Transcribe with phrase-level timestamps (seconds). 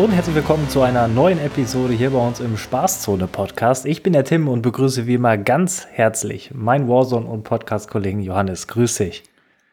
[0.00, 3.84] Hallo und herzlich willkommen zu einer neuen Episode hier bei uns im Spaßzone Podcast.
[3.84, 8.66] Ich bin der Tim und begrüße wie immer ganz herzlich meinen Warzone und Podcast-Kollegen Johannes.
[8.66, 9.24] Grüß dich.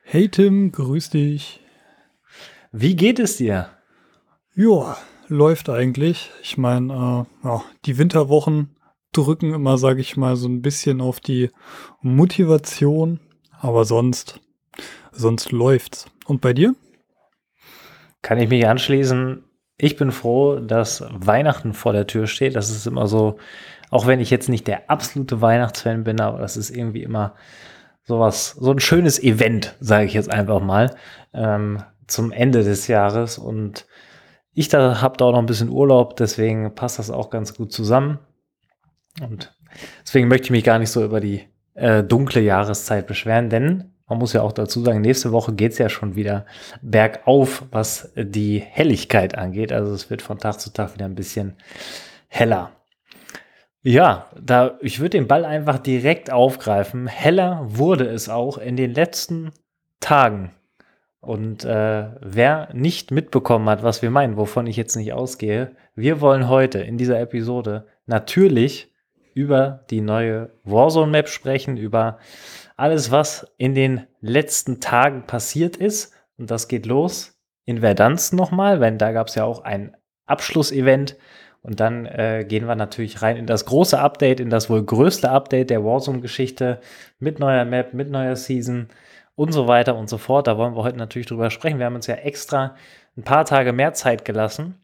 [0.03, 1.61] Hey Tim, grüß dich.
[2.73, 3.69] Wie geht es dir?
[4.53, 4.97] Ja,
[5.29, 6.29] läuft eigentlich.
[6.41, 8.75] Ich meine, äh, ja, die Winterwochen
[9.13, 11.51] drücken immer, sage ich mal, so ein bisschen auf die
[12.01, 13.21] Motivation,
[13.61, 14.41] aber sonst,
[15.13, 16.07] sonst läuft's.
[16.25, 16.75] Und bei dir?
[18.21, 19.46] Kann ich mich anschließen.
[19.77, 22.55] Ich bin froh, dass Weihnachten vor der Tür steht.
[22.55, 23.37] Das ist immer so,
[23.91, 27.35] auch wenn ich jetzt nicht der absolute Weihnachtsfan bin, aber das ist irgendwie immer
[28.03, 30.95] sowas, so ein schönes Event, sage ich jetzt einfach mal,
[31.33, 33.37] ähm, zum Ende des Jahres.
[33.37, 33.85] Und
[34.53, 37.71] ich da habe da auch noch ein bisschen Urlaub, deswegen passt das auch ganz gut
[37.71, 38.17] zusammen.
[39.21, 39.55] Und
[40.03, 44.19] deswegen möchte ich mich gar nicht so über die äh, dunkle Jahreszeit beschweren, denn man
[44.19, 46.45] muss ja auch dazu sagen, nächste Woche geht es ja schon wieder
[46.81, 49.71] bergauf, was die Helligkeit angeht.
[49.73, 51.55] Also es wird von Tag zu Tag wieder ein bisschen
[52.27, 52.71] heller.
[53.83, 57.07] Ja, da, ich würde den Ball einfach direkt aufgreifen.
[57.07, 59.51] Heller wurde es auch in den letzten
[59.99, 60.51] Tagen.
[61.19, 66.21] Und äh, wer nicht mitbekommen hat, was wir meinen, wovon ich jetzt nicht ausgehe, wir
[66.21, 68.93] wollen heute in dieser Episode natürlich
[69.33, 72.17] über die neue Warzone-Map sprechen, über
[72.77, 76.13] alles, was in den letzten Tagen passiert ist.
[76.37, 81.17] Und das geht los in Verdansk nochmal, weil da gab es ja auch ein Abschlussevent.
[81.63, 85.29] Und dann äh, gehen wir natürlich rein in das große Update, in das wohl größte
[85.29, 86.79] Update der Warzone-Geschichte
[87.19, 88.87] mit neuer Map, mit neuer Season
[89.35, 90.47] und so weiter und so fort.
[90.47, 91.79] Da wollen wir heute natürlich drüber sprechen.
[91.79, 92.75] Wir haben uns ja extra
[93.17, 94.75] ein paar Tage mehr Zeit gelassen,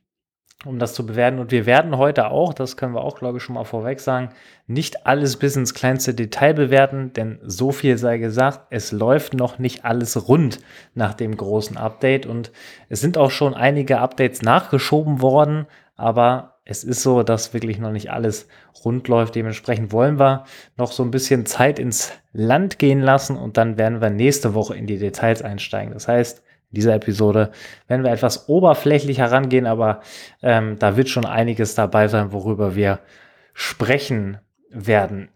[0.65, 1.39] um das zu bewerten.
[1.39, 4.29] Und wir werden heute auch, das können wir auch, glaube ich, schon mal vorweg sagen,
[4.67, 9.59] nicht alles bis ins kleinste Detail bewerten, denn so viel sei gesagt, es läuft noch
[9.59, 10.59] nicht alles rund
[10.93, 12.25] nach dem großen Update.
[12.25, 12.51] Und
[12.89, 17.91] es sind auch schon einige Updates nachgeschoben worden, aber es ist so, dass wirklich noch
[17.91, 18.47] nicht alles
[18.85, 19.35] rund läuft.
[19.35, 20.45] Dementsprechend wollen wir
[20.77, 24.75] noch so ein bisschen Zeit ins Land gehen lassen und dann werden wir nächste Woche
[24.75, 25.93] in die Details einsteigen.
[25.93, 26.41] Das heißt,
[26.73, 27.51] dieser Episode
[27.87, 30.01] werden wir etwas oberflächlich herangehen, aber
[30.41, 32.99] ähm, da wird schon einiges dabei sein, worüber wir
[33.53, 34.39] sprechen
[34.69, 35.29] werden.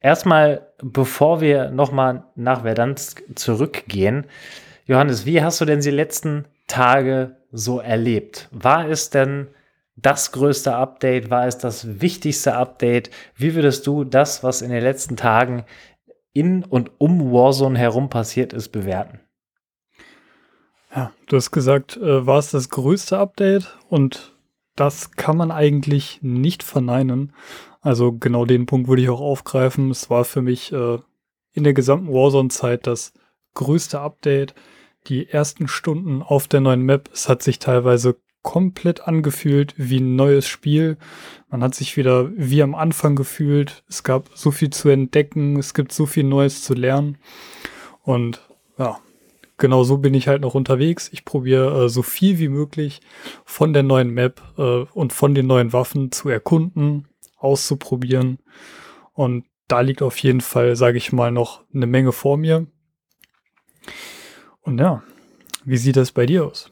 [0.00, 4.26] Erstmal, bevor wir nochmal nach Verdansk zurückgehen,
[4.86, 8.48] Johannes, wie hast du denn die letzten Tage so erlebt?
[8.52, 9.48] War es denn
[9.96, 11.30] das größte Update?
[11.30, 13.10] War es das wichtigste Update?
[13.34, 15.64] Wie würdest du das, was in den letzten Tagen
[16.32, 19.20] in und um Warzone herum passiert ist, bewerten?
[20.94, 24.34] Ja, du hast gesagt, äh, war es das größte Update und
[24.74, 27.32] das kann man eigentlich nicht verneinen.
[27.80, 29.90] Also genau den Punkt würde ich auch aufgreifen.
[29.90, 30.98] Es war für mich äh,
[31.52, 33.12] in der gesamten Warzone-Zeit das
[33.54, 34.54] größte Update.
[35.06, 40.16] Die ersten Stunden auf der neuen Map, es hat sich teilweise komplett angefühlt wie ein
[40.16, 40.96] neues Spiel.
[41.50, 43.82] Man hat sich wieder wie am Anfang gefühlt.
[43.88, 47.18] Es gab so viel zu entdecken, es gibt so viel Neues zu lernen.
[48.02, 48.40] Und
[48.78, 49.00] ja,
[49.58, 51.10] genau so bin ich halt noch unterwegs.
[51.12, 53.00] Ich probiere äh, so viel wie möglich
[53.44, 58.38] von der neuen Map äh, und von den neuen Waffen zu erkunden, auszuprobieren.
[59.12, 62.66] Und da liegt auf jeden Fall, sage ich mal, noch eine Menge vor mir.
[64.62, 65.02] Und ja,
[65.64, 66.70] wie sieht das bei dir aus?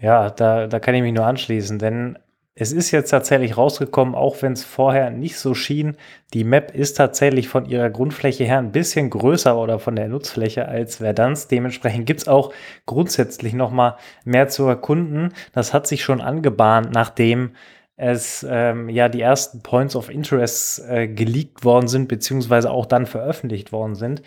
[0.00, 2.18] Ja, da, da kann ich mich nur anschließen, denn
[2.54, 5.96] es ist jetzt tatsächlich rausgekommen, auch wenn es vorher nicht so schien,
[6.34, 10.68] die Map ist tatsächlich von ihrer Grundfläche her ein bisschen größer oder von der Nutzfläche
[10.68, 11.48] als Verdansk.
[11.48, 12.52] Dementsprechend gibt es auch
[12.84, 15.32] grundsätzlich noch mal mehr zu erkunden.
[15.52, 17.52] Das hat sich schon angebahnt, nachdem
[17.96, 23.06] es ähm, ja die ersten Points of Interest äh, geleakt worden sind, beziehungsweise auch dann
[23.06, 24.22] veröffentlicht worden sind.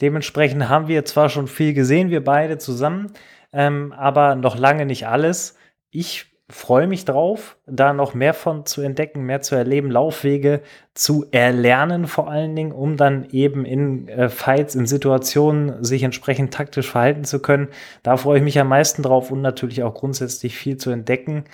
[0.00, 3.12] Dementsprechend haben wir zwar schon viel gesehen, wir beide zusammen,
[3.52, 5.56] ähm, aber noch lange nicht alles.
[5.90, 10.60] Ich freue mich drauf, da noch mehr von zu entdecken, mehr zu erleben, Laufwege
[10.92, 16.52] zu erlernen vor allen Dingen, um dann eben in äh, Fights, in Situationen sich entsprechend
[16.52, 17.68] taktisch verhalten zu können.
[18.02, 21.44] Da freue ich mich am meisten drauf und natürlich auch grundsätzlich viel zu entdecken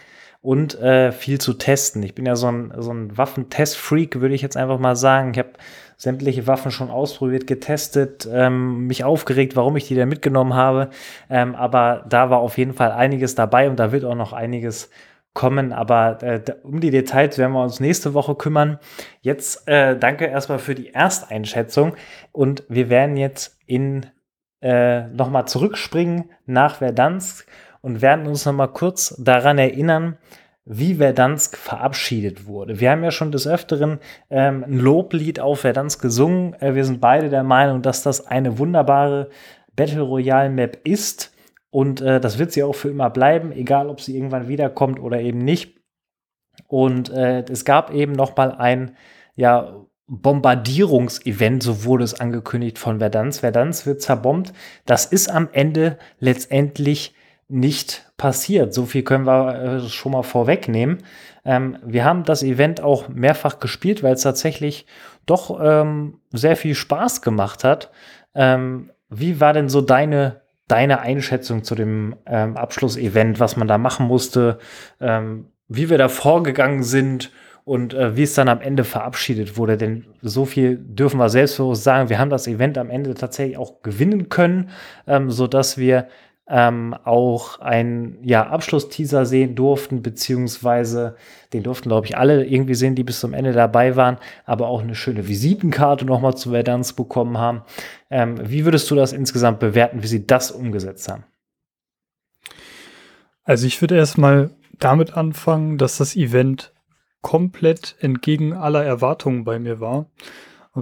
[0.43, 2.03] und äh, viel zu testen.
[2.03, 5.33] Ich bin ja so ein, so ein Waffentest-Freak, würde ich jetzt einfach mal sagen.
[5.33, 5.53] Ich habe
[6.01, 10.89] sämtliche Waffen schon ausprobiert, getestet, ähm, mich aufgeregt, warum ich die da mitgenommen habe.
[11.29, 14.89] Ähm, aber da war auf jeden Fall einiges dabei und da wird auch noch einiges
[15.35, 15.75] kommen.
[15.75, 18.79] Aber äh, um die Details werden wir uns nächste Woche kümmern.
[19.21, 21.95] Jetzt äh, danke erstmal für die Ersteinschätzung
[22.33, 24.07] und wir werden jetzt in
[24.63, 27.47] äh, nochmal zurückspringen nach Verdansk
[27.83, 30.17] und werden uns noch mal kurz daran erinnern,
[30.73, 32.79] wie Verdansk verabschiedet wurde.
[32.79, 33.99] Wir haben ja schon des Öfteren
[34.31, 36.55] ähm, ein Loblied auf Verdansk gesungen.
[36.61, 39.31] Äh, wir sind beide der Meinung, dass das eine wunderbare
[39.75, 41.33] Battle Royale Map ist
[41.71, 45.21] Und äh, das wird sie auch für immer bleiben, egal ob sie irgendwann wiederkommt oder
[45.21, 45.77] eben nicht.
[46.69, 48.97] Und äh, es gab eben noch mal ein
[49.35, 49.75] ja,
[50.07, 53.41] Bombardierungsevent, so wurde es angekündigt von Verdansk.
[53.41, 54.53] Verdansk wird zerbombt.
[54.87, 57.15] Das ist am Ende letztendlich
[57.49, 58.75] nicht passiert.
[58.75, 60.99] So viel können wir äh, schon mal vorwegnehmen.
[61.43, 64.85] Ähm, wir haben das Event auch mehrfach gespielt, weil es tatsächlich
[65.25, 67.91] doch ähm, sehr viel Spaß gemacht hat.
[68.35, 73.79] Ähm, wie war denn so deine, deine Einschätzung zu dem ähm, Abschlussevent, was man da
[73.79, 74.59] machen musste,
[75.01, 77.33] ähm, wie wir da vorgegangen sind
[77.65, 79.79] und äh, wie es dann am Ende verabschiedet wurde?
[79.79, 82.11] Denn so viel dürfen wir selbstbewusst sagen.
[82.11, 84.69] Wir haben das Event am Ende tatsächlich auch gewinnen können,
[85.07, 86.07] ähm, sodass wir
[86.51, 91.17] ähm, auch einen ja, Abschlussteaser sehen durften, beziehungsweise
[91.53, 94.83] den durften, glaube ich, alle irgendwie sehen, die bis zum Ende dabei waren, aber auch
[94.83, 97.63] eine schöne Visitenkarte nochmal zu Verdansk bekommen haben.
[98.11, 101.25] Ähm, wie würdest du das insgesamt bewerten, wie sie das umgesetzt haben?
[103.45, 106.73] Also ich würde erstmal damit anfangen, dass das Event
[107.23, 110.07] komplett entgegen aller Erwartungen bei mir war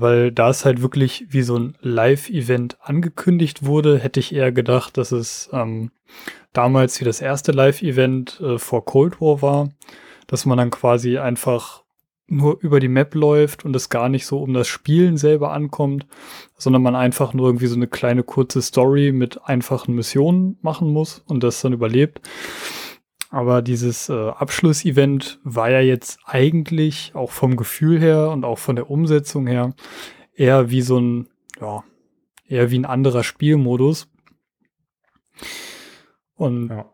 [0.00, 4.96] weil da es halt wirklich wie so ein Live-Event angekündigt wurde, hätte ich eher gedacht,
[4.96, 5.90] dass es ähm,
[6.52, 9.68] damals wie das erste Live-Event äh, vor Cold War war,
[10.26, 11.84] dass man dann quasi einfach
[12.28, 16.06] nur über die Map läuft und es gar nicht so um das Spielen selber ankommt,
[16.56, 21.22] sondern man einfach nur irgendwie so eine kleine kurze Story mit einfachen Missionen machen muss
[21.26, 22.20] und das dann überlebt.
[23.30, 28.76] Aber dieses äh, Abschlussevent war ja jetzt eigentlich auch vom Gefühl her und auch von
[28.76, 29.75] der Umsetzung her
[30.34, 31.28] eher wie so ein,
[31.60, 31.84] ja,
[32.46, 34.08] eher wie ein anderer Spielmodus.
[36.36, 36.86] Und ja.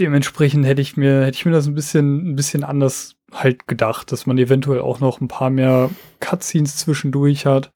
[0.00, 4.12] dementsprechend hätte ich mir, hätte ich mir das ein bisschen, ein bisschen anders halt gedacht,
[4.12, 5.90] dass man eventuell auch noch ein paar mehr
[6.20, 7.72] Cutscenes zwischendurch hat,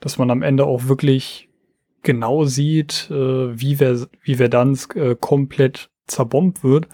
[0.00, 1.48] dass man am Ende auch wirklich
[2.02, 6.88] genau sieht, äh, wie, Ver wie Verdansk äh, komplett zerbombt wird.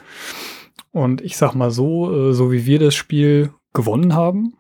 [0.97, 4.55] Und ich sag mal so, äh, so wie wir das Spiel gewonnen haben,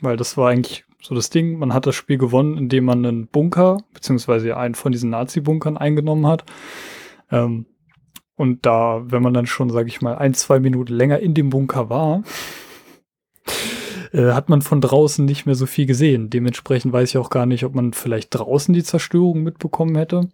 [0.00, 3.26] weil das war eigentlich so das Ding, man hat das Spiel gewonnen, indem man einen
[3.26, 6.44] Bunker, beziehungsweise einen von diesen Nazi-Bunkern eingenommen hat.
[7.30, 7.66] Ähm,
[8.34, 11.50] und da, wenn man dann schon, sage ich mal, ein, zwei Minuten länger in dem
[11.50, 12.22] Bunker war,
[14.14, 16.30] äh, hat man von draußen nicht mehr so viel gesehen.
[16.30, 20.30] Dementsprechend weiß ich auch gar nicht, ob man vielleicht draußen die Zerstörung mitbekommen hätte.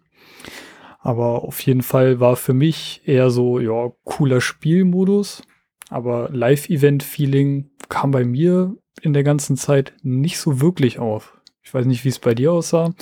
[1.01, 5.41] Aber auf jeden Fall war für mich eher so, ja, cooler Spielmodus.
[5.89, 11.37] Aber Live-Event-Feeling kam bei mir in der ganzen Zeit nicht so wirklich auf.
[11.63, 12.93] Ich weiß nicht, wie es bei dir aussah.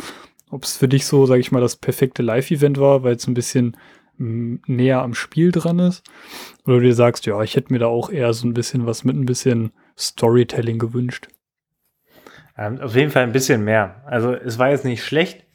[0.50, 3.34] Ob es für dich so, sage ich mal, das perfekte Live-Event war, weil es ein
[3.34, 3.78] bisschen
[4.18, 6.04] näher am Spiel dran ist.
[6.66, 9.04] Oder du dir sagst, ja, ich hätte mir da auch eher so ein bisschen was
[9.04, 11.28] mit ein bisschen Storytelling gewünscht.
[12.58, 14.04] Ähm, auf jeden Fall ein bisschen mehr.
[14.06, 15.46] Also es war jetzt nicht schlecht,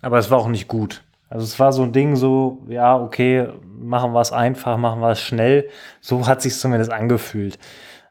[0.00, 1.04] aber es war auch nicht gut.
[1.28, 5.10] Also es war so ein Ding, so, ja, okay, machen wir es einfach, machen wir
[5.10, 5.68] es schnell.
[6.00, 7.58] So hat sich zumindest angefühlt.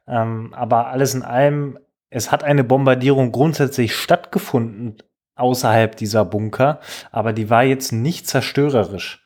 [0.07, 1.79] Ähm, aber alles in allem,
[2.09, 4.97] es hat eine Bombardierung grundsätzlich stattgefunden
[5.35, 6.79] außerhalb dieser Bunker,
[7.11, 9.25] aber die war jetzt nicht zerstörerisch.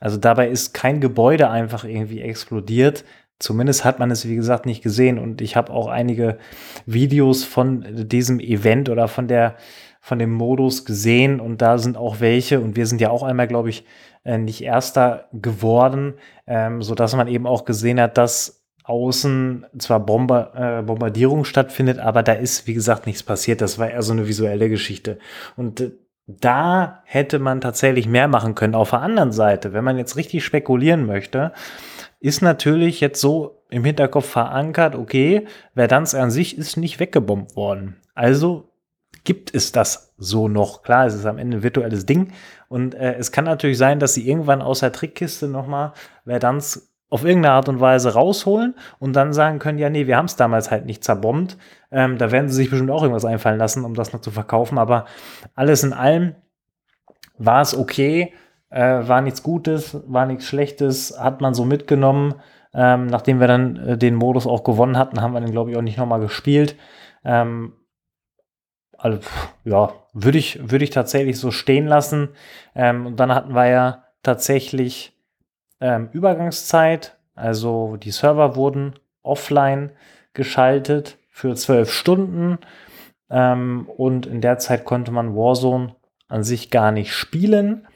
[0.00, 3.04] Also dabei ist kein Gebäude einfach irgendwie explodiert.
[3.38, 5.18] Zumindest hat man es, wie gesagt, nicht gesehen.
[5.18, 6.38] Und ich habe auch einige
[6.84, 9.56] Videos von diesem Event oder von der
[10.06, 13.48] von dem Modus gesehen und da sind auch welche und wir sind ja auch einmal,
[13.48, 13.84] glaube ich,
[14.22, 16.14] äh, nicht Erster geworden,
[16.46, 21.98] ähm, so dass man eben auch gesehen hat, dass außen zwar Bomber, äh, Bombardierung stattfindet,
[21.98, 23.60] aber da ist, wie gesagt, nichts passiert.
[23.60, 25.18] Das war eher so eine visuelle Geschichte.
[25.56, 25.90] Und äh,
[26.28, 28.76] da hätte man tatsächlich mehr machen können.
[28.76, 31.52] Auf der anderen Seite, wenn man jetzt richtig spekulieren möchte,
[32.20, 37.96] ist natürlich jetzt so im Hinterkopf verankert, okay, Verdansk an sich ist nicht weggebombt worden.
[38.14, 38.68] Also
[39.26, 40.82] gibt es das so noch.
[40.82, 42.32] Klar, es ist am Ende ein virtuelles Ding.
[42.68, 45.92] Und äh, es kann natürlich sein, dass sie irgendwann aus der Trickkiste nochmal
[46.24, 50.24] Verdans auf irgendeine Art und Weise rausholen und dann sagen können, ja, nee, wir haben
[50.24, 51.56] es damals halt nicht zerbombt.
[51.92, 54.78] Ähm, da werden sie sich bestimmt auch irgendwas einfallen lassen, um das noch zu verkaufen.
[54.78, 55.04] Aber
[55.54, 56.34] alles in allem
[57.38, 58.32] war es okay,
[58.70, 62.34] äh, war nichts Gutes, war nichts Schlechtes, hat man so mitgenommen.
[62.74, 65.76] Ähm, nachdem wir dann äh, den Modus auch gewonnen hatten, haben wir den, glaube ich,
[65.76, 66.76] auch nicht nochmal gespielt.
[67.24, 67.72] Ähm,
[68.98, 69.20] also,
[69.64, 72.30] ja, würde ich, würde ich tatsächlich so stehen lassen.
[72.74, 75.16] Ähm, und dann hatten wir ja tatsächlich
[75.80, 77.16] ähm, Übergangszeit.
[77.34, 79.90] Also die Server wurden offline
[80.32, 82.58] geschaltet für zwölf Stunden.
[83.28, 85.94] Ähm, und in der Zeit konnte man Warzone
[86.28, 87.86] an sich gar nicht spielen.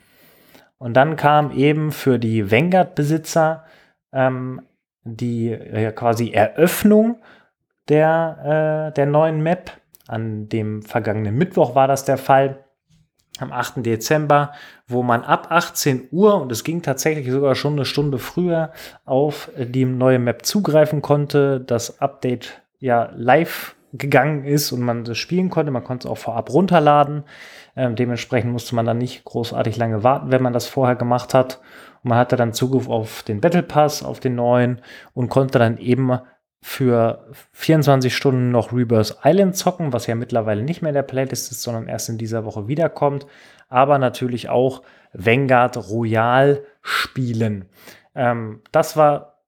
[0.78, 3.64] Und dann kam eben für die Vanguard-Besitzer
[4.12, 4.62] ähm,
[5.04, 7.22] die äh, quasi Eröffnung
[7.88, 9.72] der, äh, der neuen Map
[10.10, 12.64] an dem vergangenen Mittwoch war das der Fall.
[13.38, 13.86] am 8.
[13.86, 14.52] Dezember,
[14.86, 18.72] wo man ab 18 Uhr, und es ging tatsächlich sogar schon eine Stunde früher,
[19.06, 21.60] auf die neue Map zugreifen konnte.
[21.60, 25.72] Das Update ja live gegangen ist und man das spielen konnte.
[25.72, 27.24] Man konnte es auch vorab runterladen.
[27.76, 31.60] Ähm, dementsprechend musste man dann nicht großartig lange warten, wenn man das vorher gemacht hat.
[32.02, 34.80] Und man hatte dann Zugriff auf den Battle Pass, auf den neuen
[35.14, 36.18] und konnte dann eben
[36.62, 41.50] für 24 Stunden noch Rebirth Island zocken, was ja mittlerweile nicht mehr in der Playlist
[41.50, 43.26] ist, sondern erst in dieser Woche wiederkommt.
[43.68, 47.66] Aber natürlich auch Vanguard Royal spielen.
[48.14, 49.39] Ähm, das war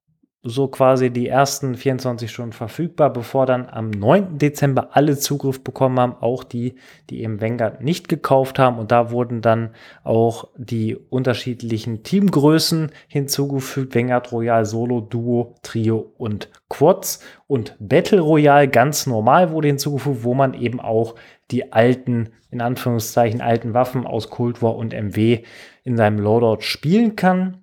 [0.45, 4.37] so quasi die ersten 24 Stunden verfügbar, bevor dann am 9.
[4.37, 6.75] Dezember alle Zugriff bekommen haben, auch die,
[7.09, 8.77] die eben Vanguard nicht gekauft haben.
[8.77, 9.69] Und da wurden dann
[10.03, 13.95] auch die unterschiedlichen Teamgrößen hinzugefügt.
[13.95, 17.21] Vanguard Royal Solo, Duo, Trio und Quads.
[17.47, 21.15] Und Battle Royale ganz normal wurde hinzugefügt, wo man eben auch
[21.51, 25.43] die alten, in Anführungszeichen, alten Waffen aus Cold War und MW
[25.85, 27.62] in seinem Loadout spielen kann.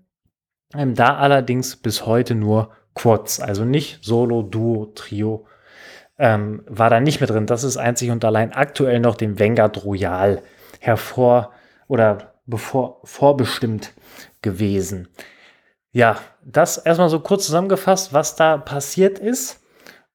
[0.75, 5.47] Ähm, da allerdings bis heute nur Quads, also nicht Solo, Duo, Trio,
[6.19, 7.47] ähm, war da nicht mit drin.
[7.47, 10.43] Das ist einzig und allein aktuell noch dem Vanguard Royal
[10.81, 11.53] hervor
[11.89, 13.93] oder bevor, vorbestimmt
[14.43, 15.09] gewesen.
[15.93, 19.61] Ja, das erstmal so kurz zusammengefasst, was da passiert ist.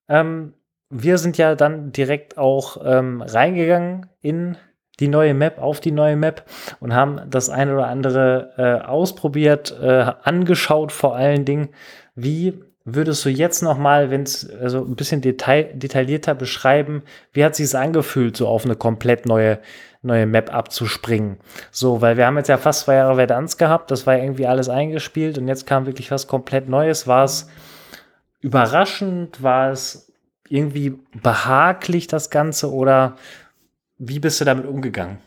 [0.07, 0.53] Ähm,
[0.89, 4.57] wir sind ja dann direkt auch ähm, reingegangen in
[4.99, 6.43] die neue Map auf die neue Map
[6.79, 11.69] und haben das eine oder andere äh, ausprobiert, äh, angeschaut vor allen Dingen.
[12.15, 17.43] Wie würdest du jetzt noch mal, wenn es also ein bisschen detail, detaillierter beschreiben, wie
[17.43, 19.59] hat sich es angefühlt, so auf eine komplett neue
[20.03, 21.37] neue Map abzuspringen?
[21.71, 24.69] So, weil wir haben jetzt ja fast zwei Jahre Verdansk gehabt, das war irgendwie alles
[24.69, 27.07] eingespielt und jetzt kam wirklich was komplett Neues.
[27.07, 27.49] War es
[28.39, 29.41] überraschend?
[29.41, 30.13] War es
[30.47, 33.15] irgendwie behaglich das Ganze oder
[33.97, 35.17] wie bist du damit umgegangen?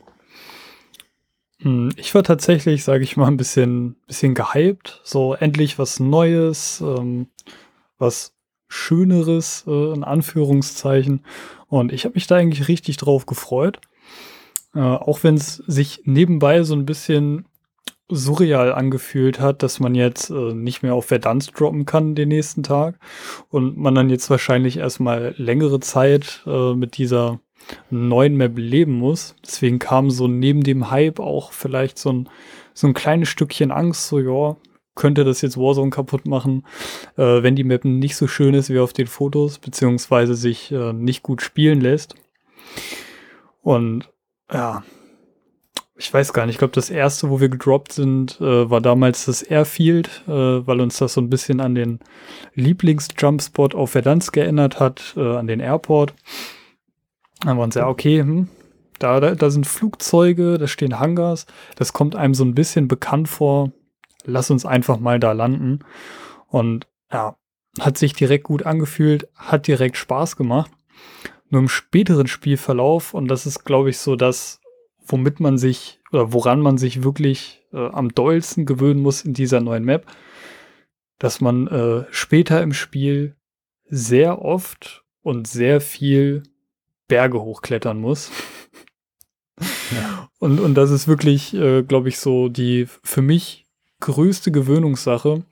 [1.60, 5.00] Hm, ich war tatsächlich, sage ich mal, ein bisschen, bisschen gehypt.
[5.04, 7.28] So endlich was Neues, ähm,
[7.98, 8.34] was
[8.68, 11.24] Schöneres, äh, in Anführungszeichen.
[11.68, 13.80] Und ich habe mich da eigentlich richtig drauf gefreut.
[14.74, 17.46] Äh, auch wenn es sich nebenbei so ein bisschen
[18.10, 22.62] surreal angefühlt hat, dass man jetzt äh, nicht mehr auf Verdansk droppen kann den nächsten
[22.62, 22.98] Tag
[23.50, 27.40] und man dann jetzt wahrscheinlich erstmal längere Zeit äh, mit dieser
[27.90, 29.34] neuen Map leben muss.
[29.44, 32.28] Deswegen kam so neben dem Hype auch vielleicht so ein,
[32.74, 34.56] so ein kleines Stückchen Angst, so ja,
[34.94, 36.66] könnte das jetzt Warzone kaputt machen,
[37.16, 40.92] äh, wenn die Map nicht so schön ist wie auf den Fotos, beziehungsweise sich äh,
[40.92, 42.16] nicht gut spielen lässt.
[43.62, 44.10] Und
[44.52, 44.82] ja,
[45.98, 49.24] ich weiß gar nicht, ich glaube, das erste, wo wir gedroppt sind, äh, war damals
[49.26, 51.98] das Airfield, äh, weil uns das so ein bisschen an den
[52.54, 56.14] Lieblings-Jumpspot auf Verdansk geändert hat, äh, an den Airport.
[57.40, 58.48] Dann waren sie ja, okay, hm,
[58.98, 63.28] da, da, da sind Flugzeuge, da stehen Hangars, das kommt einem so ein bisschen bekannt
[63.28, 63.72] vor.
[64.24, 65.80] Lass uns einfach mal da landen.
[66.48, 67.36] Und ja,
[67.78, 70.70] hat sich direkt gut angefühlt, hat direkt Spaß gemacht.
[71.50, 74.60] Nur im späteren Spielverlauf, und das ist, glaube ich, so das,
[75.06, 79.60] womit man sich oder woran man sich wirklich äh, am dollsten gewöhnen muss in dieser
[79.60, 80.06] neuen Map,
[81.18, 83.36] dass man äh, später im Spiel
[83.84, 86.42] sehr oft und sehr viel
[87.08, 88.30] Berge hochklettern muss.
[89.90, 90.28] Ja.
[90.38, 93.66] Und, und das ist wirklich, äh, glaube ich, so die für mich
[94.00, 95.44] größte Gewöhnungssache,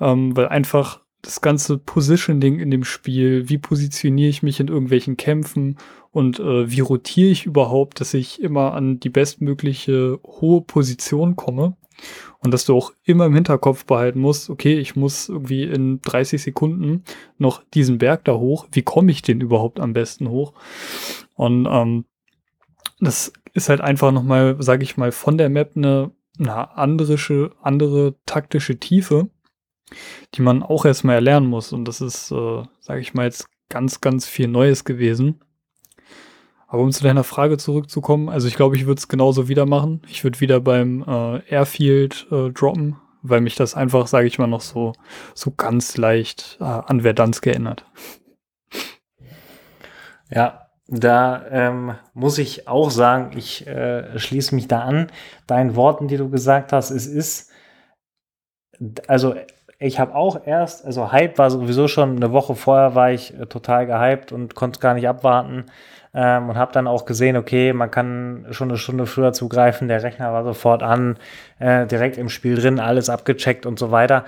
[0.00, 5.16] ähm, weil einfach das ganze Positioning in dem Spiel, wie positioniere ich mich in irgendwelchen
[5.16, 5.76] Kämpfen
[6.10, 11.76] und äh, wie rotiere ich überhaupt, dass ich immer an die bestmögliche hohe Position komme
[12.40, 16.42] und dass du auch immer im Hinterkopf behalten musst, okay, ich muss irgendwie in 30
[16.42, 17.04] Sekunden
[17.38, 18.66] noch diesen Berg da hoch.
[18.72, 20.54] Wie komme ich den überhaupt am besten hoch?
[21.34, 22.04] Und ähm,
[22.98, 28.14] das ist halt einfach nochmal, sage ich mal, von der Map eine, eine andere, andere
[28.24, 29.28] taktische Tiefe,
[30.34, 31.72] die man auch erstmal erlernen muss.
[31.72, 35.40] Und das ist, äh, sage ich mal, jetzt ganz, ganz viel Neues gewesen.
[36.72, 40.02] Aber um zu deiner Frage zurückzukommen, also ich glaube, ich würde es genauso wieder machen.
[40.08, 44.46] Ich würde wieder beim äh, Airfield äh, droppen, weil mich das einfach, sage ich mal,
[44.46, 44.92] noch so,
[45.34, 47.84] so ganz leicht äh, an Verdansk erinnert.
[50.30, 55.08] Ja, da ähm, muss ich auch sagen, ich äh, schließe mich da an,
[55.48, 56.92] deinen Worten, die du gesagt hast.
[56.92, 57.50] Es ist,
[59.08, 59.34] also
[59.80, 63.46] ich habe auch erst, also Hype war sowieso schon eine Woche vorher, war ich äh,
[63.46, 65.66] total gehypt und konnte gar nicht abwarten
[66.14, 70.02] ähm, und habe dann auch gesehen, okay, man kann schon eine Stunde früher zugreifen, der
[70.02, 71.18] Rechner war sofort an,
[71.58, 74.24] äh, direkt im Spiel drin, alles abgecheckt und so weiter.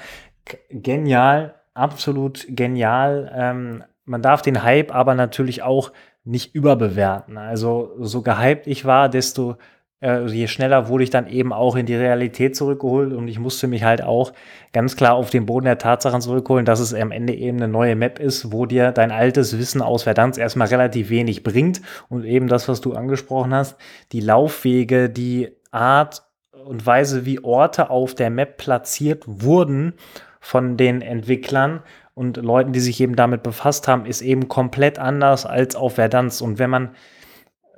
[0.71, 3.33] Genial, absolut genial.
[3.35, 5.93] Ähm, man darf den Hype aber natürlich auch
[6.25, 7.39] nicht überbewerten.
[7.39, 9.57] Also so gehypt ich war, desto
[10.03, 13.69] äh, je schneller wurde ich dann eben auch in die Realität zurückgeholt und ich musste
[13.69, 14.33] mich halt auch
[14.73, 17.95] ganz klar auf den Boden der Tatsachen zurückholen, dass es am Ende eben eine neue
[17.95, 21.81] Map ist, wo dir dein altes Wissen aus Verdansk erstmal relativ wenig bringt.
[22.09, 23.77] Und eben das, was du angesprochen hast,
[24.11, 26.23] die Laufwege, die Art
[26.65, 29.95] und Weise, wie Orte auf der Map platziert wurden
[30.41, 31.83] von den Entwicklern
[32.15, 36.43] und Leuten, die sich eben damit befasst haben, ist eben komplett anders als auf Verdansk
[36.43, 36.91] und wenn man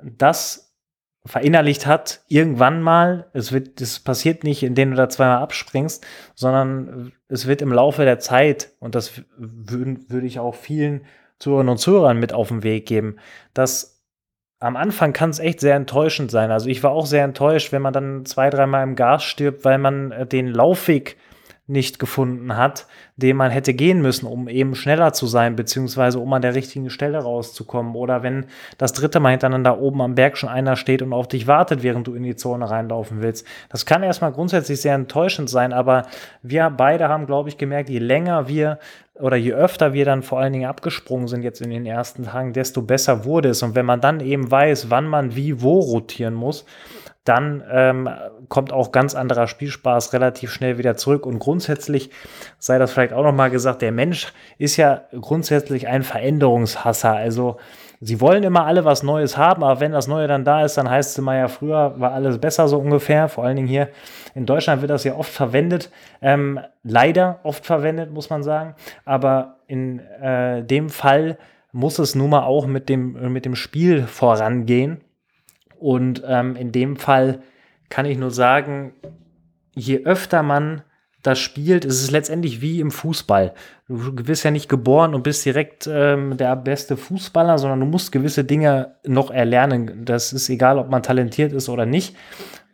[0.01, 0.64] das
[1.25, 6.05] verinnerlicht hat, irgendwann mal, es wird, das passiert nicht, indem du da zweimal abspringst,
[6.35, 11.05] sondern es wird im Laufe der Zeit, und das würde würd ich auch vielen
[11.39, 13.17] Zuhörern und Zuhörern mit auf den Weg geben,
[13.53, 14.03] dass
[14.59, 16.51] am Anfang kann es echt sehr enttäuschend sein.
[16.51, 19.77] Also ich war auch sehr enttäuscht, wenn man dann zwei, dreimal im Gas stirbt, weil
[19.77, 21.17] man äh, den Laufweg
[21.67, 26.31] nicht gefunden hat, den man hätte gehen müssen, um eben schneller zu sein, beziehungsweise um
[26.33, 27.95] an der richtigen Stelle rauszukommen.
[27.95, 28.45] Oder wenn
[28.77, 32.05] das dritte Mal hintereinander oben am Berg schon einer steht und auf dich wartet, während
[32.05, 33.47] du in die Zone reinlaufen willst.
[33.69, 36.03] Das kann erstmal grundsätzlich sehr enttäuschend sein, aber
[36.43, 38.77] wir beide haben, glaube ich, gemerkt, je länger wir
[39.15, 42.53] oder je öfter wir dann vor allen Dingen abgesprungen sind jetzt in den ersten Tagen,
[42.53, 43.63] desto besser wurde es.
[43.63, 46.65] Und wenn man dann eben weiß, wann man wie wo rotieren muss,
[47.25, 48.07] dann ähm,
[48.49, 51.25] kommt auch ganz anderer Spielspaß relativ schnell wieder zurück.
[51.25, 52.11] Und grundsätzlich
[52.59, 57.13] sei das vielleicht auch nochmal gesagt, der Mensch ist ja grundsätzlich ein Veränderungshasser.
[57.13, 57.57] Also
[57.99, 60.87] sie wollen immer alle was Neues haben, aber wenn das Neue dann da ist, dann
[60.87, 63.27] heißt es immer ja, früher war alles besser so ungefähr.
[63.27, 63.89] Vor allen Dingen hier
[64.35, 65.89] in Deutschland wird das ja oft verwendet.
[66.21, 68.75] Ähm, leider oft verwendet, muss man sagen.
[69.03, 71.39] Aber in äh, dem Fall
[71.71, 75.01] muss es nun mal auch mit dem, mit dem Spiel vorangehen.
[75.85, 77.43] Und ähm, in dem Fall
[77.89, 78.93] kann ich nur sagen,
[79.75, 80.81] je öfter man
[81.21, 83.53] das spielt, ist es letztendlich wie im Fußball.
[83.87, 88.11] Du bist ja nicht geboren und bist direkt ähm, der beste Fußballer, sondern du musst
[88.11, 90.05] gewisse Dinge noch erlernen.
[90.05, 92.15] Das ist egal, ob man talentiert ist oder nicht.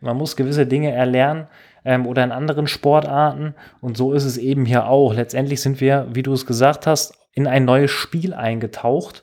[0.00, 1.48] Man muss gewisse Dinge erlernen
[1.84, 3.54] ähm, oder in anderen Sportarten.
[3.82, 5.12] Und so ist es eben hier auch.
[5.12, 9.22] Letztendlich sind wir, wie du es gesagt hast, in ein neues Spiel eingetaucht.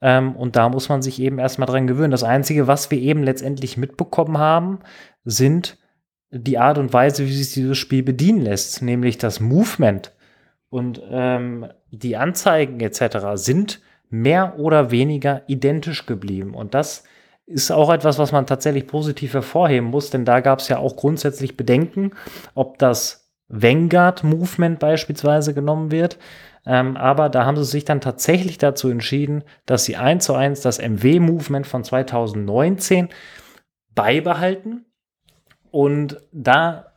[0.00, 2.10] Ähm, und da muss man sich eben erstmal dran gewöhnen.
[2.10, 4.80] Das Einzige, was wir eben letztendlich mitbekommen haben,
[5.24, 5.78] sind
[6.30, 10.12] die Art und Weise, wie sich dieses Spiel bedienen lässt, nämlich das Movement
[10.70, 13.18] und ähm, die Anzeigen etc.
[13.34, 13.80] sind
[14.10, 16.54] mehr oder weniger identisch geblieben.
[16.54, 17.04] Und das
[17.46, 20.96] ist auch etwas, was man tatsächlich positiv hervorheben muss, denn da gab es ja auch
[20.96, 22.12] grundsätzlich Bedenken,
[22.54, 26.18] ob das Vanguard-Movement beispielsweise genommen wird.
[26.68, 30.60] Ähm, aber da haben sie sich dann tatsächlich dazu entschieden, dass sie eins zu eins
[30.60, 33.08] das MW-Movement von 2019
[33.94, 34.84] beibehalten.
[35.70, 36.92] Und da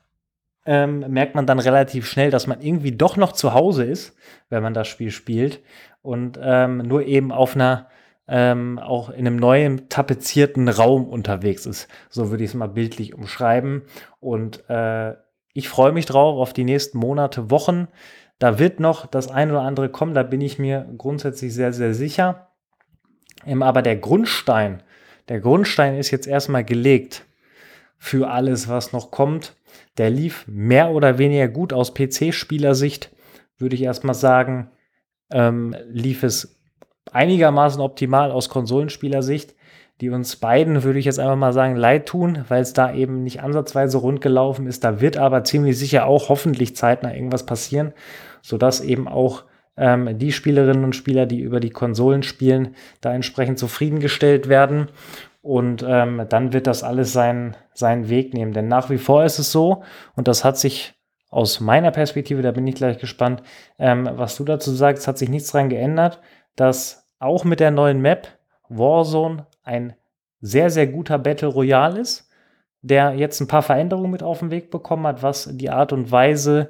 [0.66, 4.18] ähm, merkt man dann relativ schnell, dass man irgendwie doch noch zu Hause ist,
[4.50, 5.62] wenn man das Spiel spielt.
[6.02, 7.88] Und ähm, nur eben auf einer
[8.28, 11.88] ähm, auch in einem neuen tapezierten Raum unterwegs ist.
[12.10, 13.84] So würde ich es mal bildlich umschreiben.
[14.20, 15.16] Und äh,
[15.54, 17.88] ich freue mich drauf auf die nächsten Monate, Wochen.
[18.42, 21.94] Da wird noch das ein oder andere kommen, da bin ich mir grundsätzlich sehr, sehr
[21.94, 22.48] sicher.
[23.46, 24.82] Ähm, aber der Grundstein,
[25.30, 27.24] der Grundstein ist jetzt erstmal gelegt
[28.00, 29.56] für alles, was noch kommt.
[30.00, 33.12] Der lief mehr oder weniger gut aus PC-Spielersicht,
[33.60, 34.72] würde ich erstmal sagen.
[35.32, 36.60] Ähm, lief es
[37.12, 39.54] einigermaßen optimal aus Konsolenspielersicht,
[40.02, 43.22] die uns beiden, würde ich jetzt einfach mal sagen, leid tun, weil es da eben
[43.22, 44.84] nicht ansatzweise rund gelaufen ist.
[44.84, 47.94] Da wird aber ziemlich sicher auch hoffentlich zeitnah irgendwas passieren
[48.42, 49.44] sodass eben auch
[49.78, 54.90] ähm, die Spielerinnen und Spieler, die über die Konsolen spielen, da entsprechend zufriedengestellt werden.
[55.42, 58.54] Und ähm, dann wird das alles seinen, seinen Weg nehmen.
[58.54, 59.84] Denn nach wie vor ist es so,
[60.16, 60.94] und das hat sich
[61.30, 63.42] aus meiner Perspektive, da bin ich gleich gespannt,
[63.80, 66.20] ähm, was du dazu sagst, hat sich nichts dran geändert,
[66.56, 68.28] dass auch mit der neuen Map
[68.70, 69.94] Warzone ein
[70.42, 72.30] sehr, sehr guter Battle Royale ist,
[72.82, 76.12] der jetzt ein paar Veränderungen mit auf den Weg bekommen hat, was die Art und
[76.12, 76.70] Weise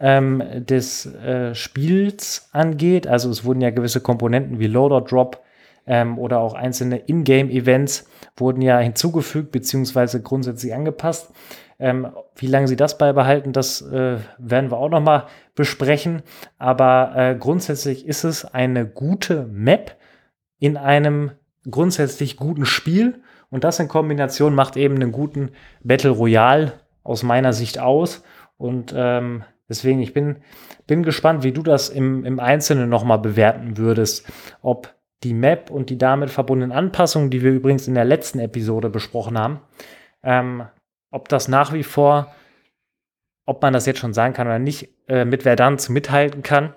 [0.00, 3.06] ähm, des äh, Spiels angeht.
[3.06, 5.42] Also es wurden ja gewisse Komponenten wie Loader Drop
[5.86, 11.32] ähm, oder auch einzelne Ingame-Events wurden ja hinzugefügt beziehungsweise grundsätzlich angepasst.
[11.80, 16.22] Ähm, wie lange sie das beibehalten, das äh, werden wir auch noch mal besprechen.
[16.58, 19.96] Aber äh, grundsätzlich ist es eine gute Map
[20.58, 21.32] in einem
[21.70, 23.22] grundsätzlich guten Spiel.
[23.50, 25.50] Und das in Kombination macht eben einen guten
[25.82, 28.22] Battle Royale aus meiner Sicht aus.
[28.56, 30.36] Und ähm, Deswegen, ich bin,
[30.86, 34.26] bin gespannt, wie du das im, im Einzelnen nochmal bewerten würdest.
[34.62, 38.88] Ob die Map und die damit verbundenen Anpassungen, die wir übrigens in der letzten Episode
[38.88, 39.60] besprochen haben,
[40.22, 40.64] ähm,
[41.10, 42.34] ob das nach wie vor,
[43.46, 46.74] ob man das jetzt schon sagen kann oder nicht, äh, mit Verdansk mithalten kann,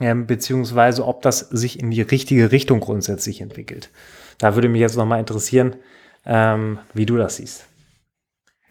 [0.00, 3.90] ähm, beziehungsweise ob das sich in die richtige Richtung grundsätzlich entwickelt.
[4.38, 5.76] Da würde mich jetzt nochmal interessieren,
[6.24, 7.67] ähm, wie du das siehst.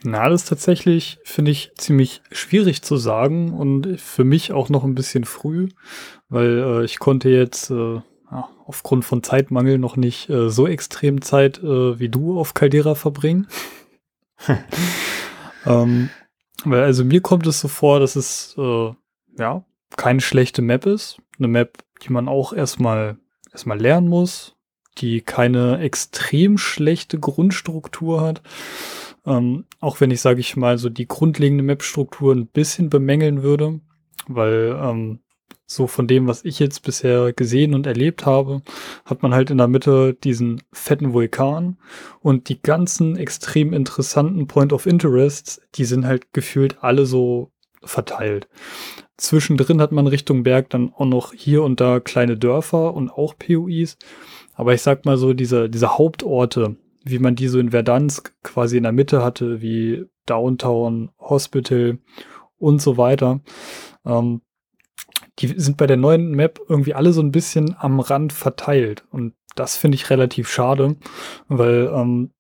[0.04, 4.84] Na, das ist tatsächlich, finde ich, ziemlich schwierig zu sagen und für mich auch noch
[4.84, 5.70] ein bisschen früh,
[6.30, 7.96] weil äh, ich konnte jetzt äh,
[8.32, 12.94] ja, aufgrund von Zeitmangel noch nicht äh, so extrem Zeit äh, wie du auf Caldera
[12.96, 13.48] verbringen.
[15.66, 16.10] ähm,
[16.64, 18.92] weil also mir kommt es so vor, dass es äh,
[19.38, 21.18] ja keine schlechte Map ist.
[21.40, 23.18] Eine Map, die man auch erstmal
[23.52, 24.56] erstmal lernen muss,
[24.98, 28.42] die keine extrem schlechte Grundstruktur hat.
[29.28, 33.82] Ähm, auch wenn ich, sage ich mal, so die grundlegende Map-Struktur ein bisschen bemängeln würde,
[34.28, 35.20] weil ähm,
[35.66, 38.62] so von dem, was ich jetzt bisher gesehen und erlebt habe,
[39.04, 41.78] hat man halt in der Mitte diesen fetten Vulkan
[42.22, 47.52] und die ganzen extrem interessanten Point of Interests, die sind halt gefühlt alle so
[47.84, 48.48] verteilt.
[49.18, 53.36] Zwischendrin hat man Richtung Berg dann auch noch hier und da kleine Dörfer und auch
[53.38, 53.98] POIs.
[54.54, 56.78] Aber ich sag mal so, diese, diese Hauptorte,
[57.10, 62.00] wie man die so in Verdansk quasi in der Mitte hatte, wie Downtown, Hospital
[62.58, 63.41] und so weiter,
[64.06, 64.41] ähm,
[65.39, 69.06] die sind bei der neuen Map irgendwie alle so ein bisschen am Rand verteilt.
[69.12, 70.96] Und das finde ich relativ schade,
[71.48, 72.32] weil ähm,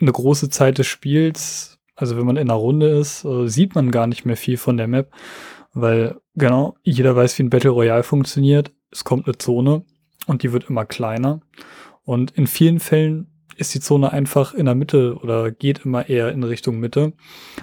[0.00, 3.90] eine große Zeit des Spiels, also wenn man in einer Runde ist, äh, sieht man
[3.90, 5.12] gar nicht mehr viel von der Map,
[5.72, 8.72] weil genau, jeder weiß, wie ein Battle Royale funktioniert.
[8.90, 9.84] Es kommt eine Zone
[10.26, 11.40] und die wird immer kleiner.
[12.04, 16.30] Und in vielen Fällen ist die Zone einfach in der Mitte oder geht immer eher
[16.32, 17.12] in Richtung Mitte,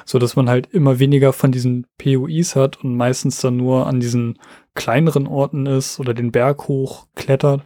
[0.05, 3.99] so dass man halt immer weniger von diesen POIs hat und meistens dann nur an
[3.99, 4.39] diesen
[4.75, 7.63] kleineren Orten ist oder den Berg hoch klettert.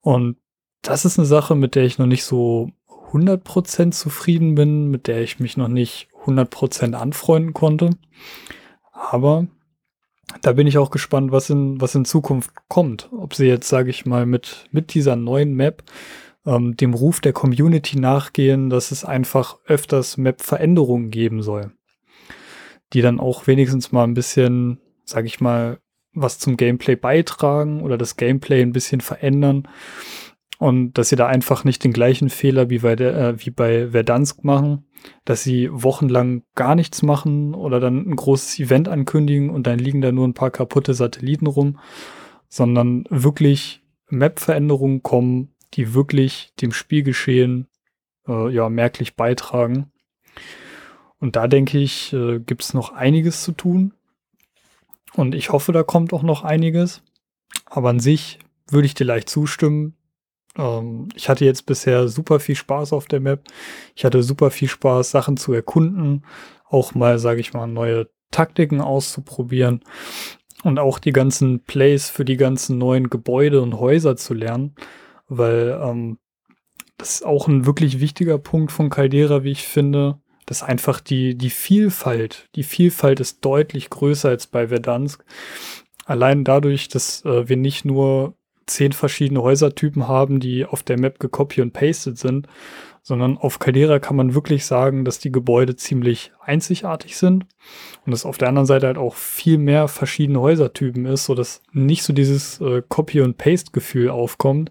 [0.00, 0.36] Und
[0.82, 2.70] das ist eine Sache, mit der ich noch nicht so
[3.12, 7.90] 100% zufrieden bin, mit der ich mich noch nicht 100% anfreunden konnte.
[8.92, 9.46] Aber
[10.40, 13.10] da bin ich auch gespannt, was in, was in Zukunft kommt.
[13.12, 15.82] Ob sie jetzt, sage ich mal, mit, mit dieser neuen Map
[16.46, 21.72] ähm, dem Ruf der Community nachgehen, dass es einfach öfters Map-Veränderungen geben soll,
[22.92, 25.78] die dann auch wenigstens mal ein bisschen, sag ich mal,
[26.14, 29.68] was zum Gameplay beitragen oder das Gameplay ein bisschen verändern
[30.62, 33.90] und dass sie da einfach nicht den gleichen Fehler wie bei, der, äh, wie bei
[33.90, 34.84] Verdansk machen,
[35.24, 40.00] dass sie wochenlang gar nichts machen oder dann ein großes Event ankündigen und dann liegen
[40.00, 41.80] da nur ein paar kaputte Satelliten rum,
[42.48, 47.68] sondern wirklich Map-Veränderungen kommen, die wirklich dem Spielgeschehen
[48.26, 49.90] äh, ja merklich beitragen.
[51.18, 53.94] Und da denke ich, äh, gibt es noch einiges zu tun.
[55.14, 57.02] Und ich hoffe, da kommt auch noch einiges.
[57.66, 59.96] Aber an sich würde ich dir leicht zustimmen.
[60.56, 63.44] Ähm, ich hatte jetzt bisher super viel Spaß auf der Map.
[63.94, 66.24] Ich hatte super viel Spaß, Sachen zu erkunden,
[66.68, 69.80] auch mal, sage ich mal, neue Taktiken auszuprobieren
[70.62, 74.74] und auch die ganzen Plays für die ganzen neuen Gebäude und Häuser zu lernen
[75.38, 76.18] weil ähm,
[76.98, 81.36] das ist auch ein wirklich wichtiger Punkt von Caldera, wie ich finde, dass einfach die,
[81.36, 85.24] die Vielfalt, die Vielfalt ist deutlich größer als bei Verdansk.
[86.04, 91.18] Allein dadurch, dass äh, wir nicht nur zehn verschiedene Häusertypen haben, die auf der Map
[91.18, 92.46] gecopy und pasted sind,
[93.04, 97.46] sondern auf Caldera kann man wirklich sagen, dass die Gebäude ziemlich einzigartig sind
[98.06, 101.62] und es auf der anderen Seite halt auch viel mehr verschiedene Häusertypen ist, so dass
[101.72, 104.70] nicht so dieses äh, Copy und Paste Gefühl aufkommt,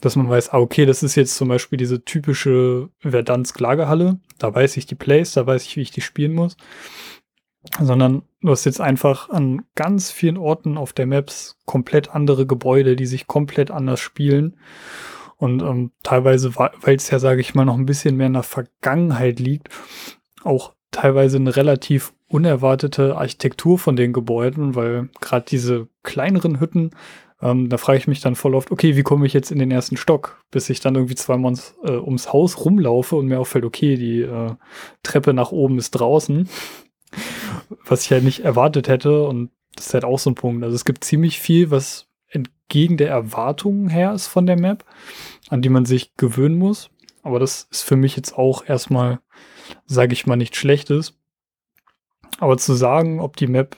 [0.00, 4.54] dass man weiß, ah, okay, das ist jetzt zum Beispiel diese typische Verdansk Lagerhalle, da
[4.54, 6.56] weiß ich die Plays, da weiß ich, wie ich die spielen muss,
[7.78, 12.96] sondern du hast jetzt einfach an ganz vielen Orten auf der Maps komplett andere Gebäude,
[12.96, 14.56] die sich komplett anders spielen
[15.38, 18.42] und ähm, teilweise, weil es ja, sage ich mal, noch ein bisschen mehr in der
[18.42, 19.68] Vergangenheit liegt,
[20.42, 26.90] auch teilweise eine relativ unerwartete Architektur von den Gebäuden, weil gerade diese kleineren Hütten,
[27.40, 29.70] ähm, da frage ich mich dann voll oft, okay, wie komme ich jetzt in den
[29.70, 33.64] ersten Stock, bis ich dann irgendwie zweimal ums, äh, ums Haus rumlaufe und mir auffällt,
[33.64, 34.54] okay, die äh,
[35.04, 36.48] Treppe nach oben ist draußen,
[37.84, 40.64] was ich ja halt nicht erwartet hätte und das ist halt auch so ein Punkt.
[40.64, 42.07] Also es gibt ziemlich viel, was
[42.68, 44.84] entgegen der Erwartungen her ist von der Map,
[45.48, 46.90] an die man sich gewöhnen muss.
[47.22, 49.20] Aber das ist für mich jetzt auch erstmal,
[49.86, 51.14] sage ich mal, nichts Schlechtes.
[52.38, 53.76] Aber zu sagen, ob die Map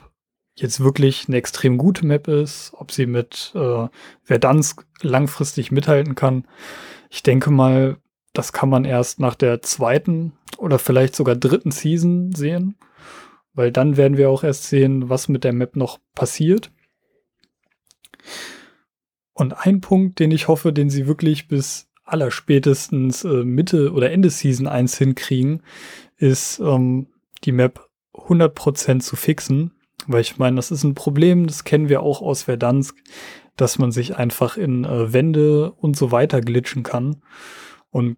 [0.55, 3.87] jetzt wirklich eine extrem gute Map ist, ob sie mit äh,
[4.23, 6.45] Verdansk langfristig mithalten kann,
[7.09, 7.95] ich denke mal,
[8.33, 12.75] das kann man erst nach der zweiten oder vielleicht sogar dritten Season sehen,
[13.53, 16.71] weil dann werden wir auch erst sehen, was mit der Map noch passiert.
[19.41, 24.29] Und ein Punkt, den ich hoffe, den sie wirklich bis allerspätestens äh, Mitte oder Ende
[24.29, 25.63] Season 1 hinkriegen,
[26.15, 27.07] ist ähm,
[27.43, 29.71] die Map 100% zu fixen.
[30.05, 32.95] Weil ich meine, das ist ein Problem, das kennen wir auch aus Verdansk,
[33.55, 37.23] dass man sich einfach in äh, Wände und so weiter glitschen kann.
[37.89, 38.17] Und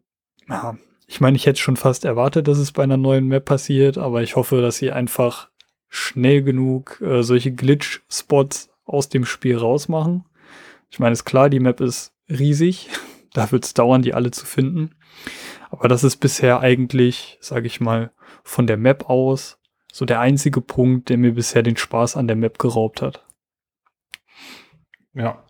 [0.50, 3.98] ja, Ich meine, ich hätte schon fast erwartet, dass es bei einer neuen Map passiert,
[3.98, 5.48] aber ich hoffe, dass sie einfach
[5.88, 10.26] schnell genug äh, solche Glitch-Spots aus dem Spiel rausmachen.
[10.94, 12.88] Ich meine, ist klar, die Map ist riesig.
[13.34, 14.92] da wird es dauern, die alle zu finden.
[15.72, 18.12] Aber das ist bisher eigentlich, sage ich mal,
[18.44, 19.58] von der Map aus
[19.92, 23.26] so der einzige Punkt, der mir bisher den Spaß an der Map geraubt hat.
[25.16, 25.44] Ja,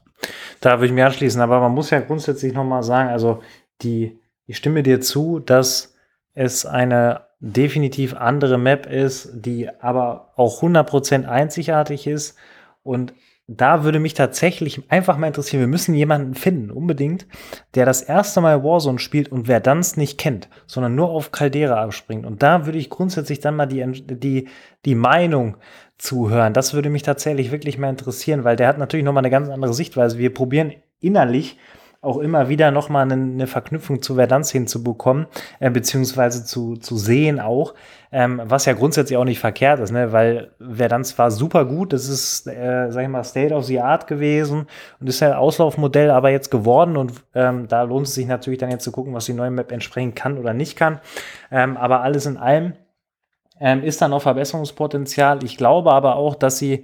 [0.61, 1.41] da würde ich mir anschließen.
[1.41, 3.43] Aber man muss ja grundsätzlich nochmal sagen, also
[3.81, 5.93] die, ich stimme dir zu, dass
[6.33, 12.37] es eine definitiv andere Map ist, die aber auch 100% einzigartig ist
[12.81, 13.13] und
[13.47, 17.27] da würde mich tatsächlich einfach mal interessieren, wir müssen jemanden finden, unbedingt,
[17.75, 21.81] der das erste Mal Warzone spielt und wer Verdansk nicht kennt, sondern nur auf Caldera
[21.81, 22.25] abspringt.
[22.25, 24.49] Und da würde ich grundsätzlich dann mal die, die,
[24.85, 25.57] die Meinung
[25.97, 26.53] zuhören.
[26.53, 29.73] Das würde mich tatsächlich wirklich mal interessieren, weil der hat natürlich nochmal eine ganz andere
[29.73, 30.17] Sichtweise.
[30.17, 31.57] Wir probieren innerlich
[32.03, 35.25] auch immer wieder nochmal eine, eine Verknüpfung zu Verdansk hinzubekommen,
[35.59, 37.73] äh, beziehungsweise zu, zu sehen auch,
[38.11, 40.11] ähm, was ja grundsätzlich auch nicht verkehrt ist, ne?
[40.11, 44.07] weil Verdansk war super gut, das ist, äh, sag ich mal, State of the Art
[44.07, 44.67] gewesen
[44.99, 48.69] und ist ja Auslaufmodell aber jetzt geworden und ähm, da lohnt es sich natürlich dann
[48.69, 50.99] jetzt zu gucken, was die neue Map entsprechend kann oder nicht kann,
[51.51, 52.73] ähm, aber alles in allem
[53.61, 55.43] ähm, ist da noch Verbesserungspotenzial.
[55.43, 56.83] Ich glaube aber auch, dass sie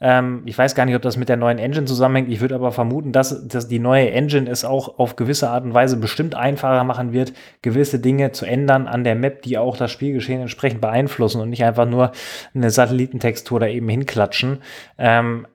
[0.00, 2.30] ähm, ich weiß gar nicht, ob das mit der neuen Engine zusammenhängt.
[2.30, 5.74] Ich würde aber vermuten, dass, dass die neue Engine es auch auf gewisse Art und
[5.74, 9.90] Weise bestimmt einfacher machen wird, gewisse Dinge zu ändern an der Map, die auch das
[9.90, 12.12] Spielgeschehen entsprechend beeinflussen und nicht einfach nur
[12.54, 14.62] eine Satellitentextur da eben hinklatschen.
[14.96, 15.46] Ähm,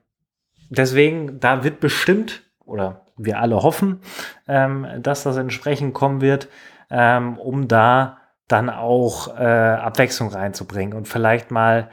[0.70, 4.00] deswegen, da wird bestimmt, oder wir alle hoffen,
[4.46, 6.48] ähm, dass das entsprechend kommen wird,
[6.90, 11.90] ähm, um da dann auch äh, Abwechslung reinzubringen und vielleicht mal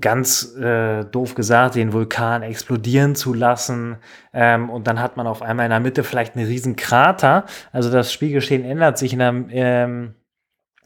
[0.00, 3.98] ganz äh, doof gesagt, den Vulkan explodieren zu lassen.
[4.32, 7.44] Ähm, und dann hat man auf einmal in der Mitte vielleicht einen riesen Krater.
[7.72, 10.14] Also das Spielgeschehen ändert sich in der, ähm,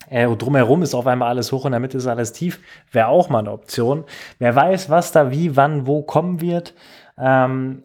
[0.09, 2.61] äh, drumherum ist auf einmal alles hoch, in der Mitte ist alles tief.
[2.91, 4.05] Wäre auch mal eine Option.
[4.39, 6.75] Wer weiß, was da wie, wann, wo kommen wird.
[7.17, 7.83] Ähm,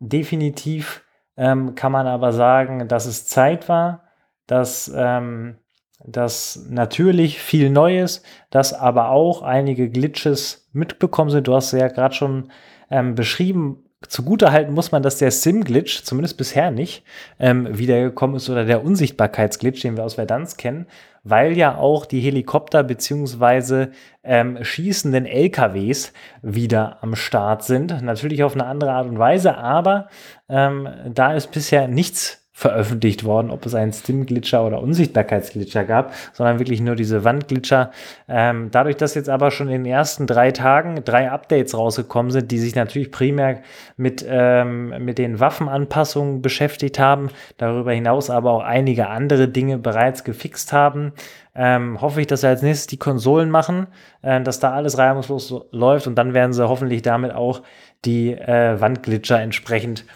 [0.00, 1.04] definitiv
[1.36, 4.02] ähm, kann man aber sagen, dass es Zeit war,
[4.46, 5.56] dass ähm,
[6.04, 11.48] dass natürlich viel Neues, dass aber auch einige Glitches mitbekommen sind.
[11.48, 12.50] Du hast ja gerade schon
[12.90, 17.02] ähm, beschrieben, zugutehalten muss man, dass der Sim-Glitch, zumindest bisher nicht,
[17.38, 20.86] ähm, wiedergekommen ist oder der Unsichtbarkeitsglitch, den wir aus Verdansk kennen,
[21.24, 23.90] weil ja auch die Helikopter beziehungsweise
[24.22, 28.02] ähm, schießenden LKWs wieder am Start sind.
[28.02, 30.08] Natürlich auf eine andere Art und Weise, aber
[30.48, 36.58] ähm, da ist bisher nichts veröffentlicht worden, ob es einen Stim-Glitcher oder Unsichtbarkeitsglitcher gab, sondern
[36.58, 37.90] wirklich nur diese Wandglitcher.
[38.28, 42.50] Ähm, dadurch, dass jetzt aber schon in den ersten drei Tagen drei Updates rausgekommen sind,
[42.50, 43.60] die sich natürlich primär
[43.98, 50.24] mit, ähm, mit den Waffenanpassungen beschäftigt haben, darüber hinaus aber auch einige andere Dinge bereits
[50.24, 51.12] gefixt haben,
[51.54, 53.86] ähm, hoffe ich, dass sie als nächstes die Konsolen machen,
[54.22, 57.60] äh, dass da alles reibungslos so läuft und dann werden sie hoffentlich damit auch
[58.06, 60.06] die äh, Wandglitcher entsprechend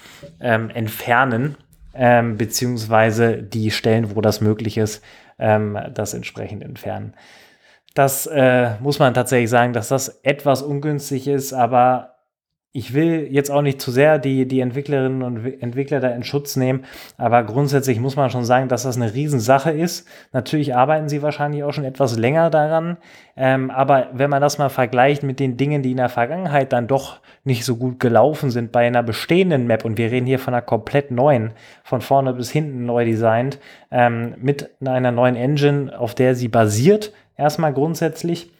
[0.40, 1.58] ähm, entfernen
[2.02, 5.04] ähm, beziehungsweise die Stellen, wo das möglich ist,
[5.38, 7.12] ähm, das entsprechend entfernen.
[7.92, 12.19] Das äh, muss man tatsächlich sagen, dass das etwas ungünstig ist, aber
[12.72, 16.54] ich will jetzt auch nicht zu sehr die, die Entwicklerinnen und Entwickler da in Schutz
[16.54, 16.84] nehmen,
[17.16, 20.06] aber grundsätzlich muss man schon sagen, dass das eine Riesensache ist.
[20.32, 22.96] Natürlich arbeiten sie wahrscheinlich auch schon etwas länger daran,
[23.36, 26.86] ähm, aber wenn man das mal vergleicht mit den Dingen, die in der Vergangenheit dann
[26.86, 30.54] doch nicht so gut gelaufen sind bei einer bestehenden Map, und wir reden hier von
[30.54, 31.52] einer komplett neuen,
[31.82, 33.58] von vorne bis hinten neu designt,
[33.90, 38.52] ähm, mit einer neuen Engine, auf der sie basiert, erstmal grundsätzlich,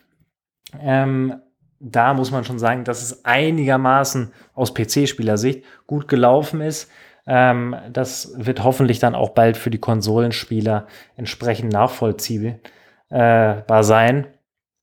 [0.83, 1.35] ähm,
[1.81, 6.90] da muss man schon sagen, dass es einigermaßen aus PC-Spielersicht gut gelaufen ist.
[7.27, 12.61] Ähm, das wird hoffentlich dann auch bald für die Konsolenspieler entsprechend nachvollziehbar
[13.09, 14.27] äh, sein.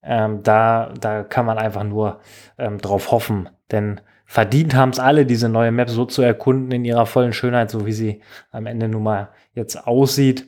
[0.03, 2.19] Ähm, da, da kann man einfach nur
[2.57, 6.85] ähm, drauf hoffen, denn verdient haben es alle, diese neue Map so zu erkunden in
[6.85, 10.45] ihrer vollen Schönheit, so wie sie am Ende nun mal jetzt aussieht.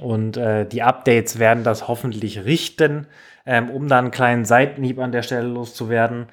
[0.00, 3.06] Und äh, die Updates werden das hoffentlich richten
[3.46, 6.26] ähm, um dann einen kleinen Seitenhieb an der Stelle loszuwerden.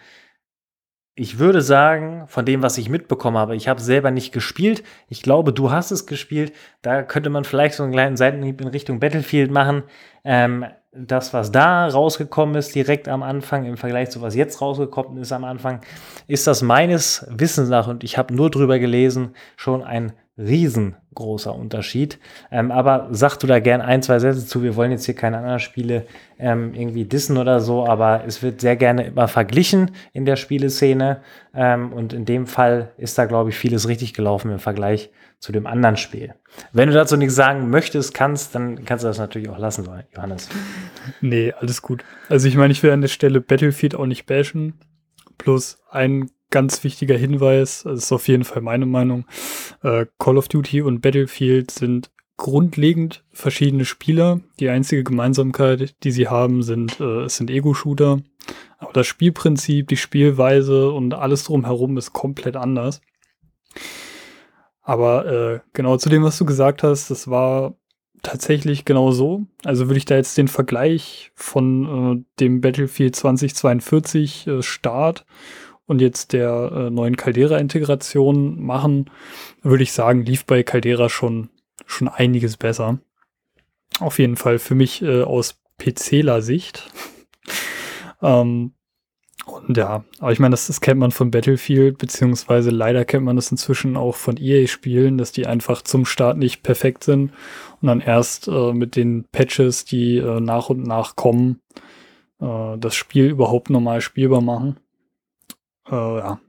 [1.13, 4.83] Ich würde sagen, von dem, was ich mitbekommen habe, ich habe selber nicht gespielt.
[5.09, 6.53] Ich glaube, du hast es gespielt.
[6.81, 9.83] Da könnte man vielleicht so einen kleinen Seitenhieb in Richtung Battlefield machen.
[10.23, 15.21] Ähm, das, was da rausgekommen ist, direkt am Anfang, im Vergleich zu was jetzt rausgekommen
[15.21, 15.81] ist am Anfang,
[16.27, 22.19] ist das meines Wissens nach, und ich habe nur drüber gelesen, schon ein riesengroßer Unterschied.
[22.51, 24.63] Ähm, aber sag du da gern ein, zwei Sätze zu.
[24.63, 26.05] Wir wollen jetzt hier keine anderen Spiele
[26.39, 31.21] ähm, irgendwie dissen oder so, aber es wird sehr gerne immer verglichen in der Spieleszene.
[31.53, 35.51] Ähm, und in dem Fall ist da, glaube ich, vieles richtig gelaufen im Vergleich zu
[35.51, 36.35] dem anderen Spiel.
[36.71, 40.49] Wenn du dazu nichts sagen möchtest, kannst, dann kannst du das natürlich auch lassen, Johannes.
[41.19, 42.03] Nee, alles gut.
[42.29, 44.79] Also ich meine, ich will an der Stelle Battlefield auch nicht bashen.
[45.37, 49.25] Plus ein ganz wichtiger Hinweis, das ist auf jeden Fall meine Meinung,
[49.81, 54.41] äh, Call of Duty und Battlefield sind grundlegend verschiedene Spieler.
[54.59, 58.19] Die einzige Gemeinsamkeit, die sie haben, sind, äh, sind Ego-Shooter.
[58.79, 63.01] Aber das Spielprinzip, die Spielweise und alles drumherum ist komplett anders.
[64.81, 67.75] Aber äh, genau zu dem, was du gesagt hast, das war
[68.23, 69.45] tatsächlich genau so.
[69.63, 75.25] Also würde ich da jetzt den Vergleich von äh, dem Battlefield 2042 äh, Start
[75.91, 79.09] und jetzt der äh, neuen Caldera-Integration machen,
[79.61, 81.49] würde ich sagen, lief bei Caldera schon,
[81.85, 82.99] schon einiges besser.
[83.99, 86.89] Auf jeden Fall für mich äh, aus PCler-Sicht.
[88.21, 88.71] ähm,
[89.45, 93.35] und ja, aber ich meine, das, das kennt man von Battlefield, beziehungsweise leider kennt man
[93.35, 97.33] das inzwischen auch von EA-Spielen, dass die einfach zum Start nicht perfekt sind
[97.81, 101.59] und dann erst äh, mit den Patches, die äh, nach und nach kommen,
[102.39, 104.77] äh, das Spiel überhaupt normal spielbar machen.
[105.91, 106.39] Äh, ja,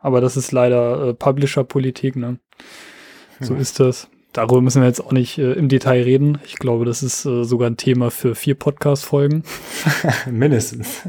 [0.00, 2.38] aber das ist leider äh, Publisher-Politik, ne?
[3.40, 3.60] So hm.
[3.60, 4.08] ist das.
[4.32, 6.38] Darüber müssen wir jetzt auch nicht äh, im Detail reden.
[6.44, 9.42] Ich glaube, das ist sogar ein Thema für vier Podcast-Folgen.
[10.30, 11.02] Mindestens.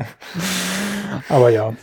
[1.30, 1.76] Aber ja,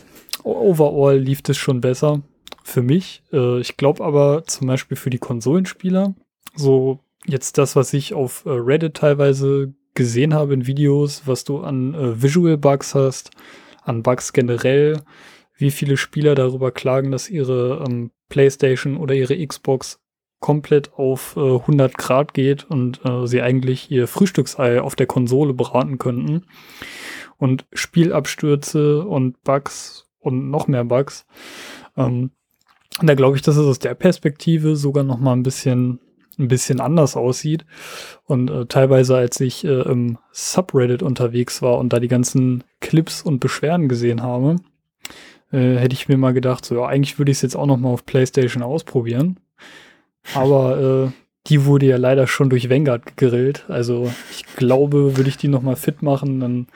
[0.43, 2.21] overall lief es schon besser
[2.63, 3.23] für mich.
[3.31, 6.15] Äh, ich glaube aber zum Beispiel für die Konsolenspieler,
[6.55, 11.61] so jetzt das, was ich auf äh, Reddit teilweise gesehen habe in Videos, was du
[11.61, 13.31] an äh, Visual Bugs hast,
[13.83, 15.01] an Bugs generell,
[15.57, 19.99] wie viele Spieler darüber klagen, dass ihre ähm, PlayStation oder ihre Xbox
[20.39, 25.53] komplett auf äh, 100 Grad geht und äh, sie eigentlich ihr Frühstücksei auf der Konsole
[25.53, 26.45] beraten könnten
[27.37, 31.25] und Spielabstürze und Bugs und noch mehr Bugs.
[31.95, 32.31] Ähm,
[33.01, 35.99] da glaube ich, dass es aus der Perspektive sogar noch mal ein bisschen
[36.39, 37.65] ein bisschen anders aussieht.
[38.25, 43.21] Und äh, teilweise, als ich äh, im Subreddit unterwegs war und da die ganzen Clips
[43.21, 44.57] und Beschwerden gesehen habe,
[45.51, 47.77] äh, hätte ich mir mal gedacht, so ja, eigentlich würde ich es jetzt auch noch
[47.77, 49.39] mal auf PlayStation ausprobieren.
[50.33, 51.11] Aber äh,
[51.47, 53.65] die wurde ja leider schon durch Vanguard gegrillt.
[53.69, 56.67] Also ich glaube, würde ich die noch mal fit machen, dann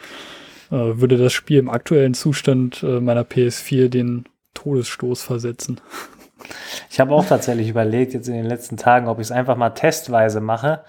[0.71, 5.81] äh, würde das Spiel im aktuellen Zustand äh, meiner PS4 den Todesstoß versetzen.
[6.89, 9.69] Ich habe auch tatsächlich überlegt, jetzt in den letzten Tagen, ob ich es einfach mal
[9.71, 10.83] testweise mache.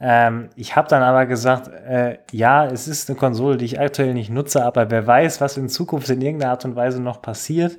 [0.00, 4.14] Ähm, ich habe dann aber gesagt, äh, ja, es ist eine Konsole, die ich aktuell
[4.14, 7.78] nicht nutze, aber wer weiß, was in Zukunft in irgendeiner Art und Weise noch passiert.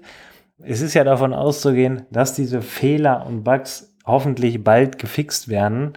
[0.59, 5.93] Es ist ja davon auszugehen, dass diese Fehler und Bugs hoffentlich bald gefixt werden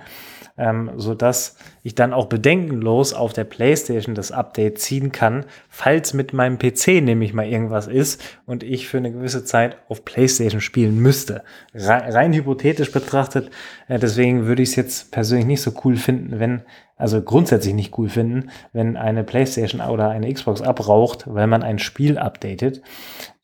[0.59, 6.33] ähm, sodass ich dann auch bedenkenlos auf der PlayStation das Update ziehen kann, falls mit
[6.33, 10.99] meinem PC nämlich mal irgendwas ist und ich für eine gewisse Zeit auf PlayStation spielen
[10.99, 11.43] müsste.
[11.75, 13.51] Rein, rein hypothetisch betrachtet,
[13.87, 16.63] äh, deswegen würde ich es jetzt persönlich nicht so cool finden, wenn,
[16.97, 21.79] also grundsätzlich nicht cool finden, wenn eine PlayStation oder eine Xbox abraucht, weil man ein
[21.79, 22.83] Spiel updatet.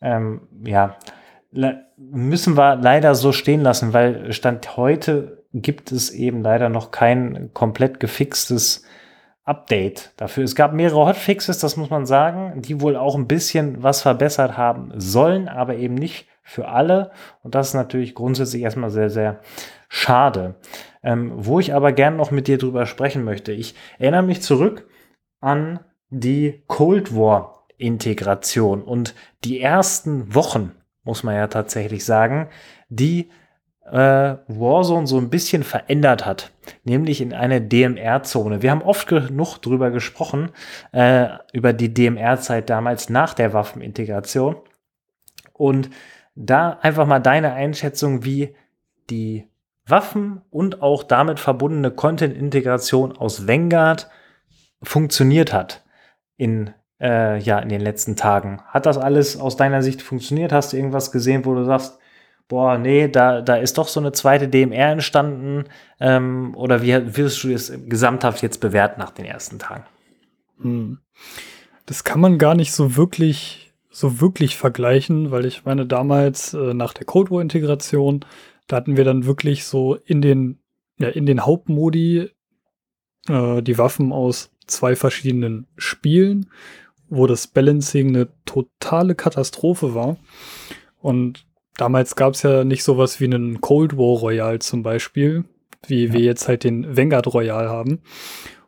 [0.03, 0.97] Ähm, ja,
[1.97, 7.51] müssen wir leider so stehen lassen, weil Stand heute gibt es eben leider noch kein
[7.55, 8.85] komplett gefixtes
[9.45, 10.45] Update dafür.
[10.45, 14.57] Es gab mehrere Hotfixes, das muss man sagen, die wohl auch ein bisschen was verbessert
[14.57, 17.11] haben sollen, aber eben nicht für alle.
[17.43, 19.41] Und das ist natürlich grundsätzlich erstmal sehr, sehr
[19.89, 20.57] schade.
[21.03, 23.53] Ähm, wo ich aber gern noch mit dir drüber sprechen möchte.
[23.53, 24.89] Ich erinnere mich zurück
[25.41, 29.15] an die Cold War Integration und
[29.45, 32.49] die ersten Wochen, muss man ja tatsächlich sagen,
[32.89, 33.29] die
[33.91, 36.53] äh, Warzone so ein bisschen verändert hat,
[36.85, 38.63] nämlich in eine DMR-Zone.
[38.63, 40.51] Wir haben oft genug drüber gesprochen,
[40.93, 44.57] äh, über die DMR-Zeit damals nach der Waffenintegration.
[45.53, 45.91] Und
[46.35, 48.57] da einfach mal deine Einschätzung, wie
[49.11, 49.49] die
[49.87, 54.09] Waffen und auch damit verbundene Content-Integration aus Vanguard
[54.83, 55.85] funktioniert hat
[56.37, 58.63] in, äh, ja, in den letzten Tagen.
[58.67, 60.53] Hat das alles aus deiner Sicht funktioniert?
[60.53, 61.99] Hast du irgendwas gesehen, wo du sagst,
[62.49, 65.65] boah, nee, da, da ist doch so eine zweite DMR entstanden?
[66.01, 69.85] Ähm, oder wie wirst du es gesamthaft jetzt bewerten nach den ersten Tagen?
[70.61, 70.99] Hm.
[71.87, 76.75] Das kann man gar nicht so wirklich, so wirklich vergleichen, weil ich meine, damals äh,
[76.75, 78.25] nach der Cold War-Integration,
[78.67, 80.59] da hatten wir dann wirklich so in den,
[80.99, 82.31] ja, in den Hauptmodi
[83.29, 86.51] äh, die Waffen aus zwei verschiedenen Spielen,
[87.09, 90.17] wo das Balancing eine totale Katastrophe war.
[91.01, 95.45] Und damals gab es ja nicht sowas wie einen Cold War Royal zum Beispiel,
[95.87, 96.13] wie ja.
[96.13, 98.01] wir jetzt halt den Vanguard Royal haben.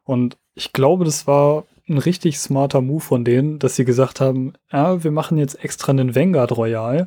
[0.05, 4.55] Und ich glaube, das war ein richtig smarter Move von denen, dass sie gesagt haben,
[4.73, 7.07] ja, wir machen jetzt extra einen Vanguard Royal,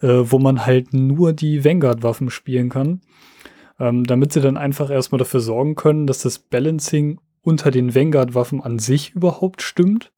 [0.00, 3.00] äh, wo man halt nur die Vanguard-Waffen spielen kann.
[3.80, 8.62] ähm, damit sie dann einfach erstmal dafür sorgen können, dass das Balancing unter den Vanguard-Waffen
[8.62, 10.12] an sich überhaupt stimmt.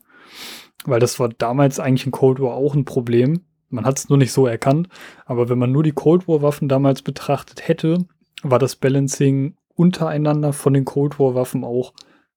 [0.84, 3.40] Weil das war damals eigentlich in Cold War auch ein Problem.
[3.68, 4.88] Man hat es nur nicht so erkannt.
[5.24, 7.98] Aber wenn man nur die Cold War-Waffen damals betrachtet hätte,
[8.42, 11.92] war das Balancing untereinander von den Cold War-Waffen auch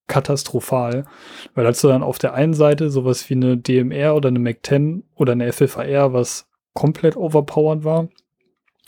[0.08, 1.06] katastrophal.
[1.54, 5.04] Weil als du dann auf der einen Seite sowas wie eine DMR oder eine MAC-10
[5.16, 8.10] oder eine FFAR, was komplett overpowered war,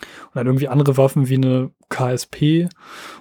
[0.01, 2.69] und dann irgendwie andere Waffen wie eine KSP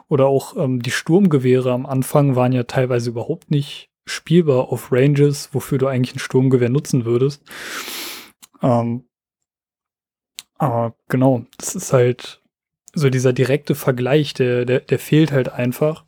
[0.08, 5.50] oder auch ähm, die Sturmgewehre am Anfang waren ja teilweise überhaupt nicht spielbar auf Ranges,
[5.52, 7.42] wofür du eigentlich ein Sturmgewehr nutzen würdest.
[8.62, 9.04] Ähm,
[10.60, 12.42] aber genau, das ist halt
[12.92, 16.04] so dieser direkte Vergleich, der, der, der fehlt halt einfach.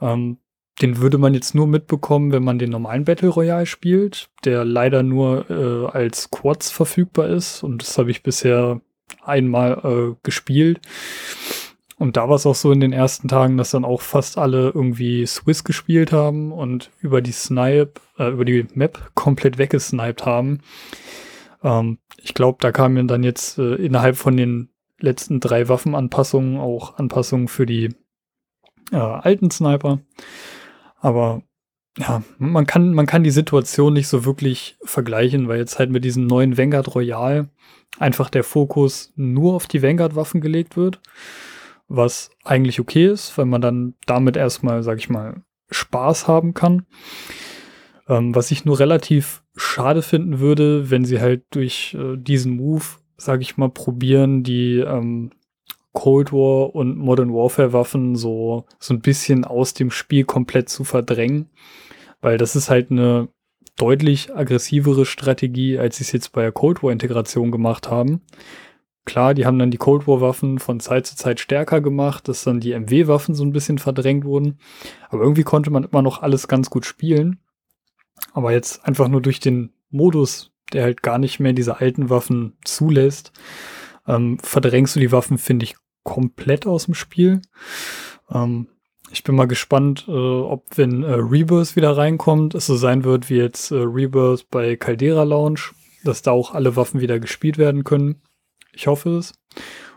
[0.00, 0.38] Ähm,
[0.80, 5.02] den würde man jetzt nur mitbekommen, wenn man den normalen Battle Royale spielt, der leider
[5.02, 7.64] nur äh, als Quads verfügbar ist.
[7.64, 8.80] Und das habe ich bisher
[9.22, 10.80] einmal äh, gespielt.
[11.96, 14.70] Und da war es auch so in den ersten Tagen, dass dann auch fast alle
[14.70, 20.60] irgendwie Swiss gespielt haben und über die Snipe, äh, über die Map komplett weggesniped haben.
[21.64, 24.68] Ähm, ich glaube, da kamen dann jetzt äh, innerhalb von den
[25.00, 27.90] letzten drei Waffenanpassungen auch Anpassungen für die
[28.92, 30.00] äh, alten Sniper.
[31.00, 31.42] Aber
[31.98, 36.04] ja, man kann, man kann die Situation nicht so wirklich vergleichen, weil jetzt halt mit
[36.04, 37.48] diesem neuen Vanguard Royal
[37.98, 41.00] einfach der Fokus nur auf die Vanguard-Waffen gelegt wird,
[41.86, 46.86] was eigentlich okay ist, weil man dann damit erstmal, sag ich mal, Spaß haben kann.
[48.08, 52.84] Ähm, was ich nur relativ schade finden würde, wenn sie halt durch äh, diesen Move,
[53.16, 55.30] sag ich mal, probieren, die ähm,
[55.92, 60.84] Cold War und Modern Warfare Waffen so, so ein bisschen aus dem Spiel komplett zu
[60.84, 61.48] verdrängen.
[62.20, 63.28] Weil das ist halt eine
[63.76, 68.22] deutlich aggressivere Strategie, als sie es jetzt bei der Cold War Integration gemacht haben.
[69.04, 72.44] Klar, die haben dann die Cold War Waffen von Zeit zu Zeit stärker gemacht, dass
[72.44, 74.58] dann die MW Waffen so ein bisschen verdrängt wurden.
[75.10, 77.38] Aber irgendwie konnte man immer noch alles ganz gut spielen.
[78.34, 82.58] Aber jetzt einfach nur durch den Modus, der halt gar nicht mehr diese alten Waffen
[82.64, 83.32] zulässt,
[84.06, 87.40] ähm, verdrängst du die Waffen, finde ich, komplett aus dem Spiel.
[88.30, 88.66] Ähm,
[89.10, 93.30] ich bin mal gespannt, äh, ob wenn äh, Rebirth wieder reinkommt, es so sein wird
[93.30, 95.60] wie jetzt äh, Rebirth bei Caldera Lounge,
[96.02, 98.20] dass da auch alle Waffen wieder gespielt werden können.
[98.72, 99.32] Ich hoffe es.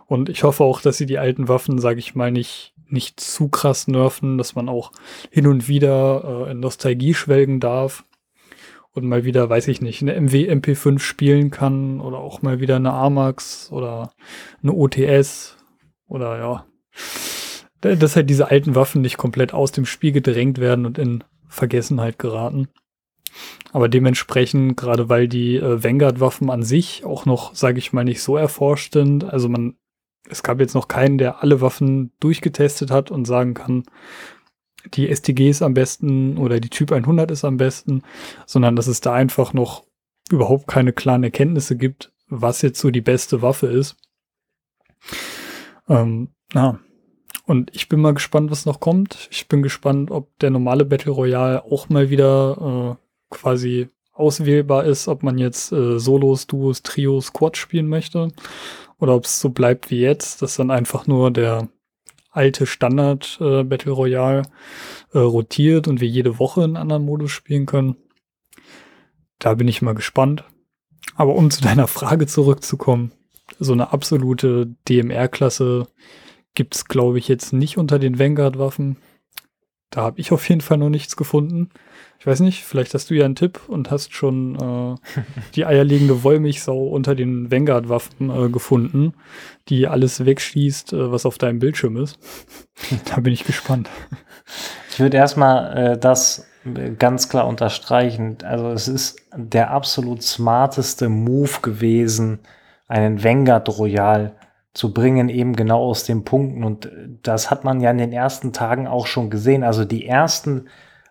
[0.05, 3.49] Und ich hoffe auch, dass sie die alten Waffen, sage ich mal, nicht, nicht zu
[3.49, 4.91] krass nerven, dass man auch
[5.31, 8.05] hin und wieder äh, in Nostalgie schwelgen darf
[8.97, 12.75] und mal wieder, weiß ich nicht, eine MW MP5 spielen kann oder auch mal wieder
[12.75, 14.11] eine Amax oder
[14.61, 15.57] eine OTS
[16.07, 16.65] oder ja
[17.81, 22.19] dass halt diese alten Waffen nicht komplett aus dem Spiel gedrängt werden und in Vergessenheit
[22.19, 22.67] geraten.
[23.71, 28.21] Aber dementsprechend, gerade weil die äh, Vanguard-Waffen an sich auch noch, sage ich mal, nicht
[28.21, 29.75] so erforscht sind, also man,
[30.27, 33.83] es gab jetzt noch keinen, der alle Waffen durchgetestet hat und sagen kann,
[34.93, 38.03] die STG ist am besten oder die Typ 100 ist am besten,
[38.45, 39.85] sondern dass es da einfach noch
[40.29, 43.95] überhaupt keine klaren Erkenntnisse gibt, was jetzt so die beste Waffe ist.
[45.87, 46.79] Ähm, ja,
[47.45, 49.29] und ich bin mal gespannt, was noch kommt.
[49.31, 55.07] Ich bin gespannt, ob der normale Battle Royale auch mal wieder äh, quasi auswählbar ist,
[55.07, 58.29] ob man jetzt äh, Solos, Duos, Trios, Quads spielen möchte.
[58.99, 61.69] Oder ob es so bleibt wie jetzt, dass dann einfach nur der
[62.37, 64.43] alte Standard äh, Battle Royale
[65.11, 67.97] äh, rotiert und wir jede Woche einen anderen Modus spielen können.
[69.39, 70.43] Da bin ich mal gespannt.
[71.15, 73.11] Aber um zu deiner Frage zurückzukommen,
[73.59, 75.87] so eine absolute DMR-Klasse
[76.53, 78.97] gibt es, glaube ich, jetzt nicht unter den Vanguard-Waffen.
[79.89, 81.69] Da habe ich auf jeden Fall noch nichts gefunden.
[82.19, 84.95] Ich weiß nicht, vielleicht hast du ja einen Tipp und hast schon äh,
[85.55, 89.13] die eierlegende Wollmilchsau unter den Vanguard-Waffen äh, gefunden,
[89.69, 92.19] die alles wegschießt, äh, was auf deinem Bildschirm ist.
[93.05, 93.89] da bin ich gespannt.
[94.91, 96.47] Ich würde erstmal äh, das
[96.99, 98.37] ganz klar unterstreichen.
[98.43, 102.39] Also es ist der absolut smarteste Move gewesen,
[102.87, 104.35] einen Vanguard Royal
[104.77, 106.63] zu bringen, eben genau aus den Punkten.
[106.63, 106.91] Und
[107.23, 109.63] das hat man ja in den ersten Tagen auch schon gesehen.
[109.63, 110.67] Also die ersten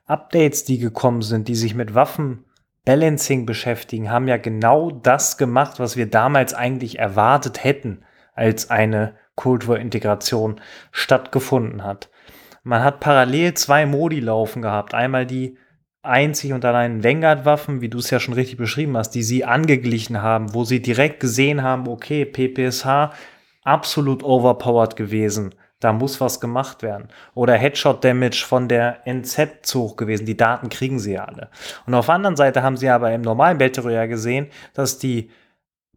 [0.07, 5.97] Updates, die gekommen sind, die sich mit Waffenbalancing beschäftigen, haben ja genau das gemacht, was
[5.97, 8.05] wir damals eigentlich erwartet hätten,
[8.35, 10.61] als eine Kulturintegration
[10.93, 12.09] stattgefunden hat.
[12.63, 14.95] Man hat parallel zwei Modi laufen gehabt.
[14.95, 15.59] Einmal die
[16.03, 20.23] einzig und allein Vanguard-Waffen, wie du es ja schon richtig beschrieben hast, die sie angeglichen
[20.23, 23.11] haben, wo sie direkt gesehen haben, okay, PPSH
[23.67, 25.55] absolut overpowered gewesen.
[25.81, 27.09] Da muss was gemacht werden.
[27.35, 30.25] Oder Headshot Damage von der NZ zu hoch gewesen.
[30.25, 31.51] Die Daten kriegen sie ja alle.
[31.87, 35.31] Und auf der anderen Seite haben sie aber im normalen Battle Royale gesehen, dass die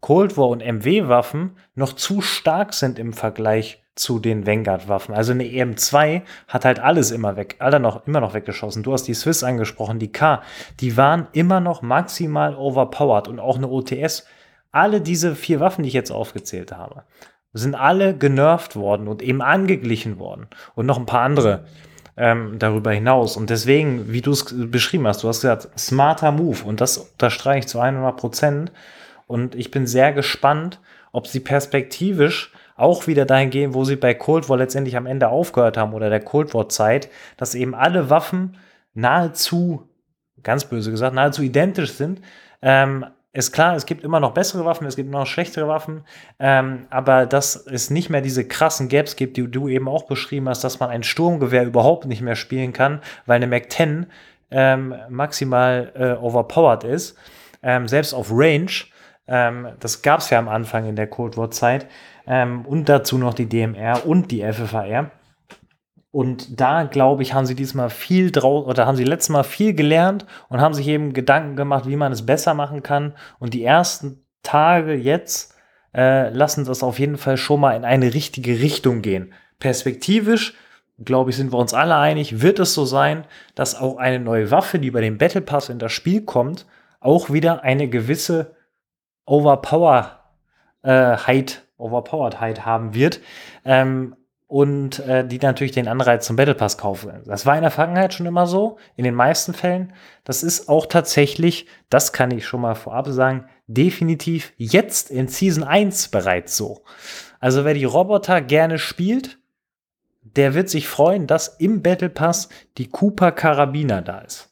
[0.02, 5.14] Cold War und MW-Waffen noch zu stark sind im Vergleich zu den Vanguard-Waffen.
[5.14, 8.84] Also eine EM2 hat halt alles immer weg, alle noch, immer noch weggeschossen.
[8.84, 10.42] Du hast die Swiss angesprochen, die K,
[10.80, 14.26] die waren immer noch maximal overpowered und auch eine OTS.
[14.72, 17.04] Alle diese vier Waffen, die ich jetzt aufgezählt habe,
[17.54, 20.48] sind alle genervt worden und eben angeglichen worden.
[20.76, 21.66] Und noch ein paar andere
[22.16, 23.38] ähm, darüber hinaus.
[23.38, 26.64] Und deswegen, wie du es beschrieben hast, du hast gesagt, smarter Move.
[26.66, 28.72] Und das unterstreiche ich zu 100 Prozent.
[29.26, 30.80] Und ich bin sehr gespannt,
[31.12, 35.30] ob sie perspektivisch auch wieder dahin gehen, wo sie bei Cold War letztendlich am Ende
[35.30, 38.58] aufgehört haben oder der Cold War Zeit, dass eben alle Waffen
[38.94, 39.90] nahezu,
[40.44, 42.22] ganz böse gesagt, nahezu identisch sind.
[42.62, 46.04] Ähm, ist klar, es gibt immer noch bessere Waffen, es gibt noch schlechtere Waffen,
[46.40, 50.50] ähm, aber dass es nicht mehr diese krassen Gaps gibt, die du eben auch beschrieben
[50.50, 54.08] hast, dass man ein Sturmgewehr überhaupt nicht mehr spielen kann, weil eine Mac 10
[54.52, 57.18] ähm, maximal äh, overpowered ist,
[57.62, 58.72] ähm, selbst auf Range.
[59.28, 61.88] Ähm, das gab es ja am Anfang in der Cold War Zeit.
[62.26, 65.12] Ähm, und dazu noch die DMR und die FFAR.
[66.12, 69.74] Und da, glaube ich, haben sie diesmal viel draus oder haben sie letztes Mal viel
[69.74, 73.14] gelernt und haben sich eben Gedanken gemacht, wie man es besser machen kann.
[73.38, 75.56] Und die ersten Tage jetzt
[75.94, 79.34] äh, lassen das auf jeden Fall schon mal in eine richtige Richtung gehen.
[79.60, 80.56] Perspektivisch,
[80.98, 84.50] glaube ich, sind wir uns alle einig, wird es so sein, dass auch eine neue
[84.50, 86.66] Waffe, die bei dem Battle Pass in das Spiel kommt,
[87.00, 88.56] auch wieder eine gewisse
[89.26, 90.20] Overpower
[90.82, 93.22] äh, Height, Overpowered haben wird.
[93.64, 94.16] Ähm,
[94.50, 97.22] und äh, die natürlich den Anreiz zum Battle Pass kaufen.
[97.26, 99.94] Das war in der Vergangenheit schon immer so, in den meisten Fällen.
[100.24, 105.64] Das ist auch tatsächlich, das kann ich schon mal vorab sagen, definitiv jetzt in Season
[105.64, 106.82] 1 bereits so.
[107.40, 109.38] Also wer die Roboter gerne spielt,
[110.24, 114.52] der wird sich freuen, dass im Battle Pass die Cooper Karabiner da ist.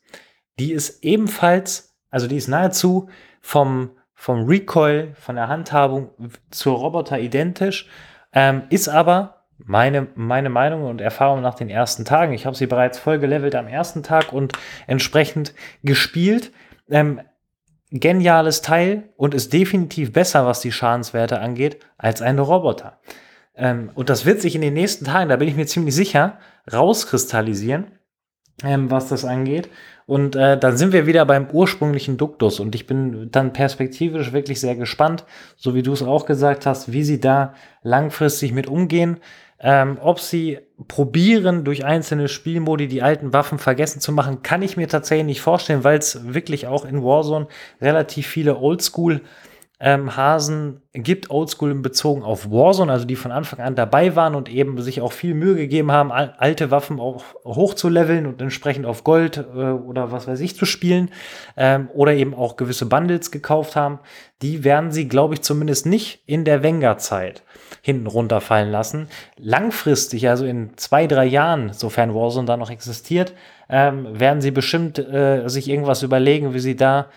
[0.59, 3.09] Die ist ebenfalls, also die ist nahezu
[3.41, 6.11] vom, vom Recoil, von der Handhabung
[6.51, 7.89] zur Roboter identisch,
[8.31, 12.33] ähm, ist aber meine, meine Meinung und Erfahrung nach den ersten Tagen.
[12.33, 14.53] Ich habe sie bereits voll gelevelt am ersten Tag und
[14.85, 15.53] entsprechend
[15.83, 16.51] gespielt.
[16.89, 17.21] Ähm,
[17.91, 22.99] geniales Teil und ist definitiv besser, was die Schadenswerte angeht, als ein Roboter.
[23.55, 26.37] Ähm, und das wird sich in den nächsten Tagen, da bin ich mir ziemlich sicher,
[26.71, 27.87] rauskristallisieren,
[28.63, 29.69] ähm, was das angeht.
[30.05, 32.59] Und äh, dann sind wir wieder beim ursprünglichen Duktus.
[32.59, 35.25] Und ich bin dann perspektivisch wirklich sehr gespannt,
[35.57, 37.53] so wie du es auch gesagt hast, wie sie da
[37.83, 39.17] langfristig mit umgehen.
[39.59, 44.77] Ähm, ob sie probieren, durch einzelne Spielmodi die alten Waffen vergessen zu machen, kann ich
[44.77, 47.47] mir tatsächlich nicht vorstellen, weil es wirklich auch in Warzone
[47.81, 49.21] relativ viele Oldschool
[49.79, 54.49] ähm, Hasen gibt, Oldschool bezogen auf Warzone, also die von Anfang an dabei waren und
[54.49, 58.87] eben sich auch viel Mühe gegeben haben, alte Waffen auch hoch zu leveln und entsprechend
[58.87, 61.11] auf Gold äh, oder was weiß ich zu spielen
[61.55, 63.99] ähm, oder eben auch gewisse Bundles gekauft haben.
[64.41, 67.43] Die werden sie, glaube ich, zumindest nicht in der Wenger-Zeit
[67.81, 69.07] hinten runterfallen lassen.
[69.37, 73.33] Langfristig, also in zwei, drei Jahren, sofern Warzone da noch existiert,
[73.69, 77.09] ähm, werden sie bestimmt äh, sich irgendwas überlegen, wie sie da,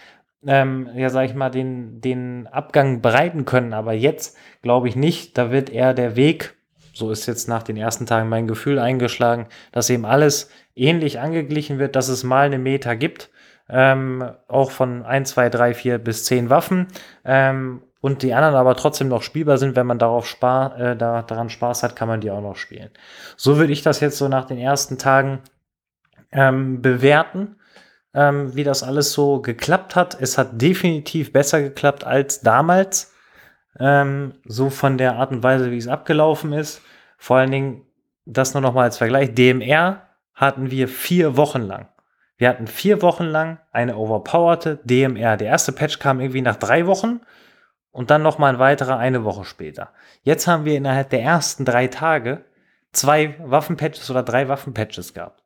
[0.47, 3.72] ähm, ja, sag ich mal, den, den Abgang bereiten können.
[3.72, 5.36] Aber jetzt glaube ich nicht.
[5.36, 6.55] Da wird eher der Weg,
[6.93, 11.78] so ist jetzt nach den ersten Tagen mein Gefühl eingeschlagen, dass eben alles ähnlich angeglichen
[11.78, 13.30] wird, dass es mal eine Meta gibt.
[13.68, 16.88] Ähm, auch von 1, 2, 3, 4 bis 10 Waffen.
[17.24, 21.22] Ähm, und die anderen aber trotzdem noch spielbar sind, wenn man darauf spar, äh, da,
[21.22, 22.91] daran Spaß hat, kann man die auch noch spielen.
[23.36, 25.41] So würde ich das jetzt so nach den ersten Tagen
[26.32, 27.57] ähm, bewerten,
[28.14, 30.20] ähm, wie das alles so geklappt hat.
[30.20, 33.14] Es hat definitiv besser geklappt als damals.
[33.78, 36.82] Ähm, so von der Art und Weise, wie es abgelaufen ist.
[37.18, 37.86] Vor allen Dingen,
[38.24, 39.34] das nur noch mal als Vergleich.
[39.34, 40.02] DMR
[40.34, 41.88] hatten wir vier Wochen lang.
[42.36, 45.36] Wir hatten vier Wochen lang eine overpowerte DMR.
[45.36, 47.20] Der erste Patch kam irgendwie nach drei Wochen
[47.90, 49.92] und dann nochmal ein weiterer eine Woche später.
[50.22, 52.44] Jetzt haben wir innerhalb der ersten drei Tage
[52.92, 55.39] zwei Waffenpatches oder drei Waffenpatches gehabt.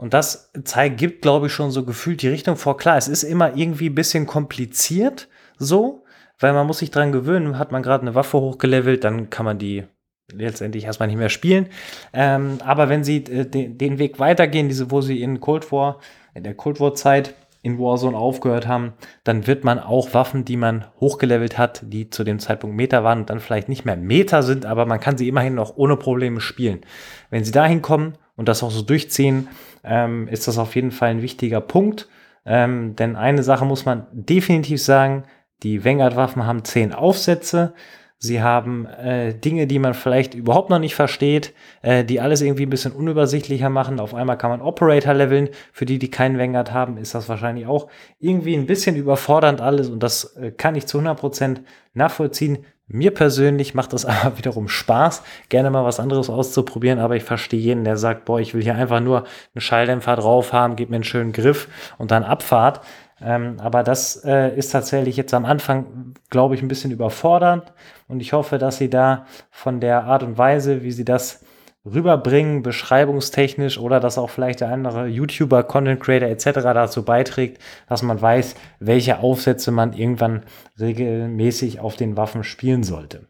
[0.00, 2.78] Und das zeigt, gibt, glaube ich, schon so gefühlt die Richtung vor.
[2.78, 5.28] Klar, es ist immer irgendwie ein bisschen kompliziert
[5.58, 6.04] so,
[6.38, 7.58] weil man muss sich dran gewöhnen.
[7.58, 9.84] Hat man gerade eine Waffe hochgelevelt, dann kann man die
[10.32, 11.66] letztendlich erstmal nicht mehr spielen.
[12.14, 15.98] Ähm, aber wenn sie äh, den, den Weg weitergehen, diese, wo sie in Cold War,
[16.32, 20.56] in der Cold War Zeit in Warzone aufgehört haben, dann wird man auch Waffen, die
[20.56, 24.40] man hochgelevelt hat, die zu dem Zeitpunkt Meta waren und dann vielleicht nicht mehr Meta
[24.40, 26.80] sind, aber man kann sie immerhin noch ohne Probleme spielen.
[27.28, 29.48] Wenn sie dahin kommen und das auch so durchziehen,
[29.84, 32.08] ähm, ist das auf jeden Fall ein wichtiger Punkt.
[32.46, 35.24] Ähm, denn eine Sache muss man definitiv sagen,
[35.62, 37.74] die Vanguard-Waffen haben zehn Aufsätze.
[38.22, 42.66] Sie haben äh, Dinge, die man vielleicht überhaupt noch nicht versteht, äh, die alles irgendwie
[42.66, 43.98] ein bisschen unübersichtlicher machen.
[43.98, 45.48] Auf einmal kann man Operator leveln.
[45.72, 49.88] Für die, die keinen Vanguard haben, ist das wahrscheinlich auch irgendwie ein bisschen überfordernd alles.
[49.88, 51.60] Und das äh, kann ich zu 100%
[51.94, 52.66] nachvollziehen.
[52.92, 57.60] Mir persönlich macht das aber wiederum Spaß, gerne mal was anderes auszuprobieren, aber ich verstehe
[57.60, 59.24] jeden, der sagt, boah, ich will hier einfach nur
[59.54, 61.68] einen Schalldämpfer drauf haben, gib mir einen schönen Griff
[61.98, 62.80] und dann Abfahrt.
[63.22, 67.72] Ähm, aber das äh, ist tatsächlich jetzt am Anfang, glaube ich, ein bisschen überfordernd.
[68.08, 71.44] Und ich hoffe, dass sie da von der Art und Weise, wie sie das
[71.84, 76.60] rüberbringen, beschreibungstechnisch oder dass auch vielleicht der andere YouTuber, Content Creator etc.
[76.62, 80.42] dazu beiträgt, dass man weiß, welche Aufsätze man irgendwann
[80.78, 83.26] regelmäßig auf den Waffen spielen sollte.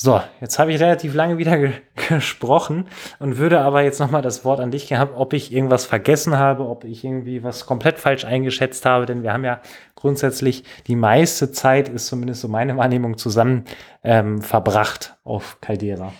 [0.00, 1.72] So, jetzt habe ich relativ lange wieder ge
[2.08, 2.86] gesprochen
[3.18, 6.68] und würde aber jetzt nochmal das Wort an dich gehabt, ob ich irgendwas vergessen habe,
[6.68, 9.60] ob ich irgendwie was komplett falsch eingeschätzt habe, denn wir haben ja
[9.96, 13.64] grundsätzlich die meiste Zeit, ist zumindest so meine Wahrnehmung, zusammen
[14.04, 16.12] ähm, verbracht auf Caldera.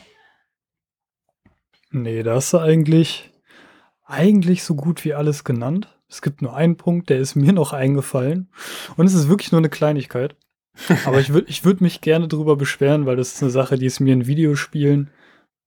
[1.90, 3.32] Nee, da hast du eigentlich,
[4.04, 5.96] eigentlich so gut wie alles genannt.
[6.08, 8.50] Es gibt nur einen Punkt, der ist mir noch eingefallen
[8.96, 10.36] und es ist wirklich nur eine Kleinigkeit.
[11.04, 13.86] Aber ich würde ich würd mich gerne darüber beschweren, weil das ist eine Sache, die
[13.86, 15.10] ist mir in Videospielen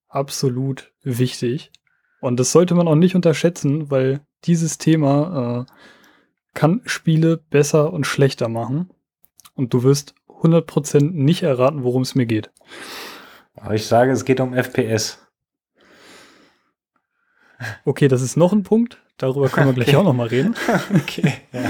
[0.08, 1.72] absolut wichtig.
[2.22, 5.72] Und das sollte man auch nicht unterschätzen, weil dieses Thema äh,
[6.54, 8.90] kann Spiele besser und schlechter machen.
[9.54, 12.52] Und du wirst 100% nicht erraten, worum es mir geht.
[13.56, 15.20] Aber ich sage, es geht um FPS.
[17.86, 18.98] Okay, das ist noch ein Punkt.
[19.18, 19.98] Darüber können wir gleich okay.
[19.98, 20.56] auch noch mal reden.
[20.96, 21.34] okay.
[21.54, 21.70] Ja.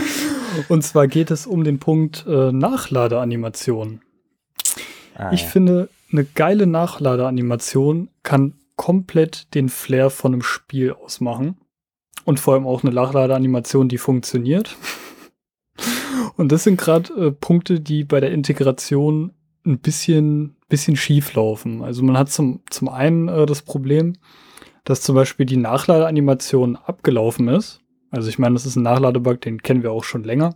[0.70, 4.02] Und zwar geht es um den Punkt äh, Nachladeanimation.
[5.16, 5.48] Ah, ich ja.
[5.48, 11.58] finde, eine geile Nachladeanimation kann komplett den Flair von einem Spiel ausmachen.
[12.24, 14.76] Und vor allem auch eine Nachladeanimation, die funktioniert.
[16.38, 19.34] Und das sind gerade äh, Punkte, die bei der Integration
[19.66, 21.84] ein bisschen, bisschen schief laufen.
[21.84, 24.14] Also man hat zum, zum einen äh, das Problem,
[24.84, 27.82] dass zum Beispiel die Nachladeanimation abgelaufen ist.
[28.12, 30.56] Also ich meine, das ist ein Nachladebug, den kennen wir auch schon länger.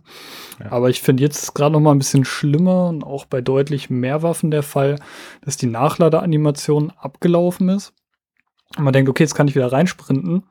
[0.60, 0.72] Ja.
[0.72, 4.22] Aber ich finde jetzt gerade noch mal ein bisschen schlimmer und auch bei deutlich mehr
[4.22, 4.98] Waffen der Fall,
[5.42, 7.94] dass die Nachladeanimation abgelaufen ist.
[8.76, 10.42] Und man denkt, okay, jetzt kann ich wieder reinsprinten.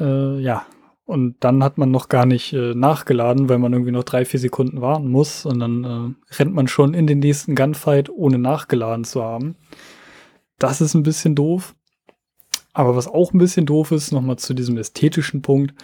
[0.00, 0.66] Äh, ja,
[1.06, 4.40] und dann hat man noch gar nicht äh, nachgeladen, weil man irgendwie noch drei, vier
[4.40, 5.44] Sekunden warten muss.
[5.44, 9.56] Und dann äh, rennt man schon in den nächsten Gunfight, ohne nachgeladen zu haben.
[10.58, 11.74] Das ist ein bisschen doof.
[12.74, 15.74] Aber was auch ein bisschen doof ist, nochmal zu diesem ästhetischen Punkt.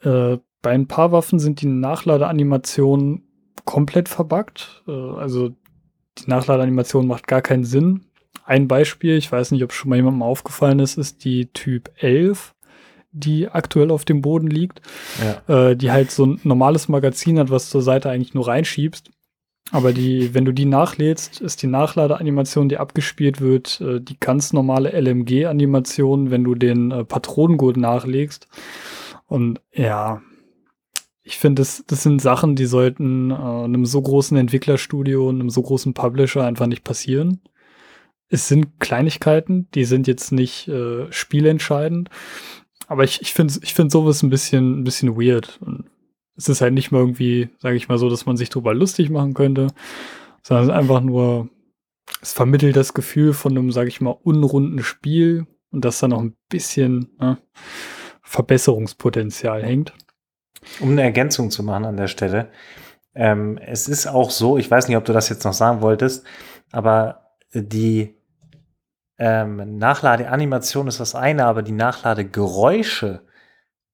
[0.00, 3.22] Äh, bei ein paar Waffen sind die Nachladeanimationen
[3.64, 4.82] komplett verbuggt.
[4.88, 5.50] Äh, also
[6.18, 8.06] die Nachladeanimation macht gar keinen Sinn.
[8.44, 12.54] Ein Beispiel, ich weiß nicht, ob schon mal jemandem aufgefallen ist, ist die Typ 11,
[13.12, 14.82] die aktuell auf dem Boden liegt.
[15.48, 15.70] Ja.
[15.70, 19.10] Äh, die halt so ein normales Magazin hat, was zur Seite eigentlich nur reinschiebst.
[19.70, 24.52] Aber die, wenn du die nachlädst, ist die Nachladeanimation, die abgespielt wird, äh, die ganz
[24.52, 28.46] normale LMG-Animation, wenn du den äh, Patronengurt nachlegst.
[29.26, 30.20] Und ja,
[31.22, 35.50] ich finde, das, das sind Sachen, die sollten äh, einem so großen Entwicklerstudio und einem
[35.50, 37.40] so großen Publisher einfach nicht passieren.
[38.28, 42.10] Es sind Kleinigkeiten, die sind jetzt nicht äh, spielentscheidend.
[42.86, 45.58] Aber ich, ich finde ich find sowas ein bisschen, ein bisschen weird.
[45.62, 45.86] Und
[46.36, 49.10] es ist halt nicht mal irgendwie, sage ich mal so, dass man sich drüber lustig
[49.10, 49.68] machen könnte,
[50.42, 51.48] sondern es ist einfach nur,
[52.20, 56.20] es vermittelt das Gefühl von einem, sage ich mal, unrunden Spiel und dass da noch
[56.20, 57.38] ein bisschen ne,
[58.22, 59.92] Verbesserungspotenzial hängt.
[60.80, 62.50] Um eine Ergänzung zu machen an der Stelle.
[63.14, 66.24] Ähm, es ist auch so, ich weiß nicht, ob du das jetzt noch sagen wolltest,
[66.72, 68.16] aber die
[69.18, 73.22] ähm, Nachladeanimation ist das eine, aber die Nachladegeräusche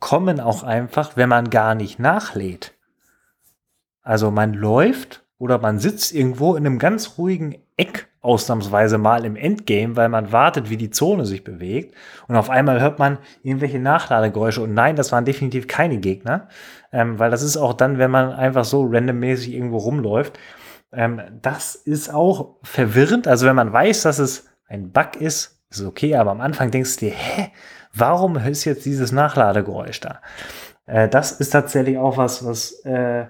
[0.00, 2.74] kommen auch einfach, wenn man gar nicht nachlädt.
[4.02, 9.36] Also man läuft oder man sitzt irgendwo in einem ganz ruhigen Eck ausnahmsweise mal im
[9.36, 11.94] Endgame, weil man wartet, wie die Zone sich bewegt.
[12.28, 14.62] Und auf einmal hört man irgendwelche Nachladegeräusche.
[14.62, 16.48] Und nein, das waren definitiv keine Gegner,
[16.92, 20.38] ähm, weil das ist auch dann, wenn man einfach so randommäßig irgendwo rumläuft.
[20.92, 23.26] Ähm, das ist auch verwirrend.
[23.26, 26.96] Also wenn man weiß, dass es ein Bug ist, ist okay, aber am Anfang denkst
[26.96, 27.52] du dir, hä,
[27.92, 30.20] Warum ist jetzt dieses Nachladegeräusch da?
[30.86, 33.26] Äh, das ist tatsächlich auch was, was, äh,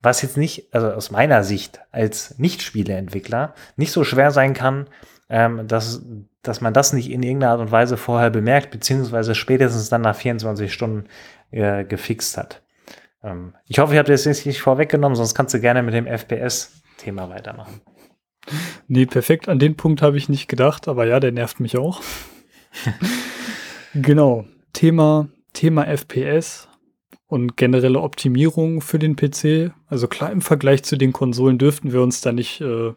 [0.00, 4.86] was jetzt nicht, also aus meiner Sicht als Nicht-Spieleentwickler nicht so schwer sein kann,
[5.28, 6.04] ähm, dass,
[6.42, 10.16] dass man das nicht in irgendeiner Art und Weise vorher bemerkt, beziehungsweise spätestens dann nach
[10.16, 11.08] 24 Stunden
[11.50, 12.62] äh, gefixt hat.
[13.22, 16.06] Ähm, ich hoffe, ich habe das jetzt nicht vorweggenommen, sonst kannst du gerne mit dem
[16.06, 17.80] FPS-Thema weitermachen.
[18.88, 19.48] Nee, perfekt.
[19.48, 22.02] An den Punkt habe ich nicht gedacht, aber ja, der nervt mich auch.
[23.94, 24.46] Genau.
[24.72, 26.68] Thema, Thema FPS
[27.26, 29.72] und generelle Optimierung für den PC.
[29.86, 32.92] Also klar, im Vergleich zu den Konsolen dürften wir uns da nicht äh,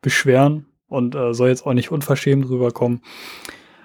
[0.00, 3.02] beschweren und äh, soll jetzt auch nicht unverschämt rüberkommen.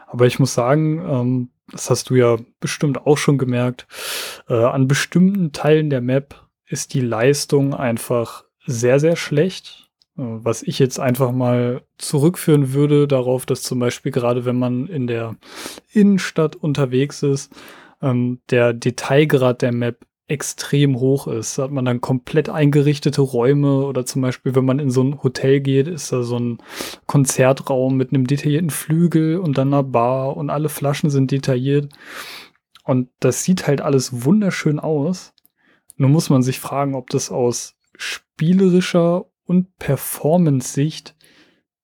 [0.07, 3.87] Aber ich muss sagen, ähm, das hast du ja bestimmt auch schon gemerkt,
[4.47, 9.88] äh, an bestimmten Teilen der Map ist die Leistung einfach sehr, sehr schlecht.
[10.19, 14.87] Äh, was ich jetzt einfach mal zurückführen würde darauf, dass zum Beispiel gerade wenn man
[14.87, 15.35] in der
[15.91, 17.51] Innenstadt unterwegs ist,
[18.01, 21.57] ähm, der Detailgrad der Map extrem hoch ist.
[21.57, 25.23] Da hat man dann komplett eingerichtete Räume oder zum Beispiel, wenn man in so ein
[25.23, 26.59] Hotel geht, ist da so ein
[27.07, 31.91] Konzertraum mit einem detaillierten Flügel und dann einer Bar und alle Flaschen sind detailliert.
[32.83, 35.33] Und das sieht halt alles wunderschön aus.
[35.97, 41.15] Nur muss man sich fragen, ob das aus spielerischer und Performance-Sicht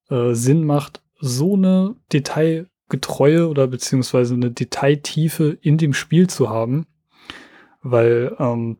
[0.08, 6.86] äh, Sinn macht, so eine detailgetreue oder beziehungsweise eine Detailtiefe in dem Spiel zu haben
[7.90, 8.78] weil ähm,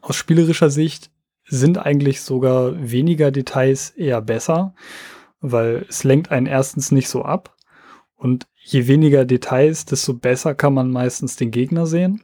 [0.00, 1.10] aus spielerischer Sicht
[1.44, 4.74] sind eigentlich sogar weniger Details eher besser,
[5.40, 7.56] weil es lenkt einen erstens nicht so ab
[8.16, 12.22] und je weniger Details, desto besser kann man meistens den Gegner sehen.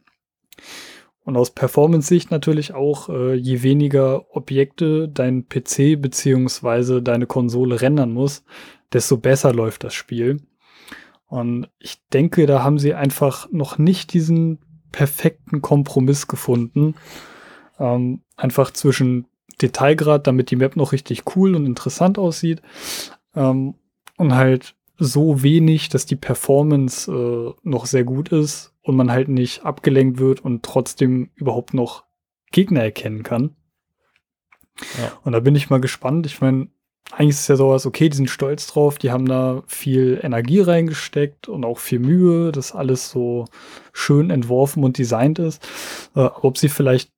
[1.24, 8.12] Und aus Performance-Sicht natürlich auch, äh, je weniger Objekte dein PC beziehungsweise deine Konsole rendern
[8.12, 8.44] muss,
[8.92, 10.42] desto besser läuft das Spiel.
[11.26, 14.58] Und ich denke, da haben sie einfach noch nicht diesen
[14.92, 16.94] perfekten Kompromiss gefunden.
[17.78, 19.26] Ähm, einfach zwischen
[19.62, 22.60] Detailgrad, damit die Map noch richtig cool und interessant aussieht.
[23.34, 23.76] Ähm,
[24.18, 29.28] und halt so wenig, dass die Performance äh, noch sehr gut ist und man halt
[29.28, 32.04] nicht abgelenkt wird und trotzdem überhaupt noch
[32.52, 33.56] Gegner erkennen kann.
[34.98, 35.12] Ja.
[35.24, 36.26] Und da bin ich mal gespannt.
[36.26, 36.68] Ich meine,
[37.10, 40.60] eigentlich ist es ja sowas, okay, die sind stolz drauf, die haben da viel Energie
[40.60, 43.46] reingesteckt und auch viel Mühe, dass alles so
[43.92, 45.66] schön entworfen und designt ist.
[46.14, 47.10] Äh, ob sie vielleicht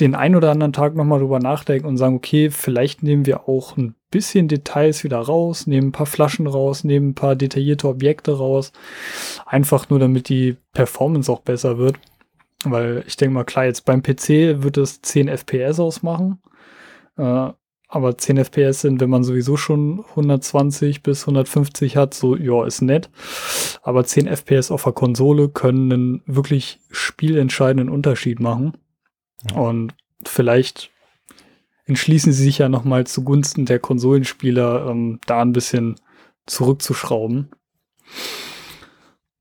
[0.00, 3.76] den ein oder anderen Tag nochmal drüber nachdenken und sagen, okay, vielleicht nehmen wir auch
[3.76, 8.36] ein bisschen Details wieder raus, nehmen ein paar Flaschen raus, nehmen ein paar detaillierte Objekte
[8.38, 8.72] raus.
[9.46, 11.96] Einfach nur, damit die Performance auch besser wird.
[12.64, 16.40] Weil ich denke mal, klar, jetzt beim PC wird es 10 FPS ausmachen.
[17.16, 17.50] Äh,
[17.90, 22.82] aber 10 FPS sind, wenn man sowieso schon 120 bis 150 hat, so, ja, ist
[22.82, 23.08] nett.
[23.82, 28.74] Aber 10 FPS auf der Konsole können einen wirklich spielentscheidenden Unterschied machen.
[29.54, 30.90] Und vielleicht
[31.86, 35.96] entschließen sie sich ja nochmal zugunsten der Konsolenspieler, ähm, da ein bisschen
[36.46, 37.50] zurückzuschrauben.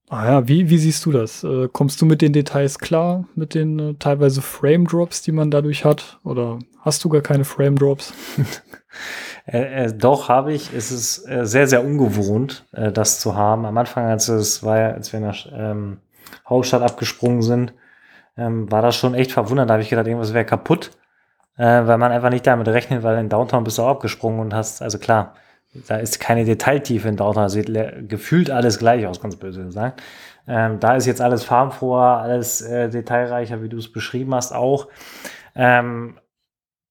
[0.10, 1.44] Ah ja, wie, wie siehst du das?
[1.44, 5.52] Äh, kommst du mit den Details klar, mit den äh, teilweise Frame Drops, die man
[5.52, 6.20] dadurch hat?
[6.24, 8.14] Oder hast du gar keine Frame Drops?
[9.46, 10.74] äh, äh, doch, habe ich.
[10.74, 13.66] Es ist äh, sehr, sehr ungewohnt, äh, das zu haben.
[13.66, 15.98] Am Anfang, als es war, als wir nach ähm,
[16.48, 17.74] Hauptstadt abgesprungen sind,
[18.38, 19.70] ähm, war das schon echt verwundert.
[19.70, 20.92] Da habe ich gedacht, irgendwas wäre kaputt,
[21.60, 24.84] weil man einfach nicht damit rechnet, weil in Downtown bist du auch abgesprungen und hast,
[24.84, 25.34] also klar,
[25.88, 27.50] da ist keine Detailtiefe in Downtown.
[27.50, 27.72] Sieht
[28.08, 30.02] gefühlt alles gleich aus, ganz böse gesagt.
[30.48, 34.88] Ähm, da ist jetzt alles farbenfroher, alles äh, detailreicher, wie du es beschrieben hast, auch.
[35.56, 36.20] Ähm,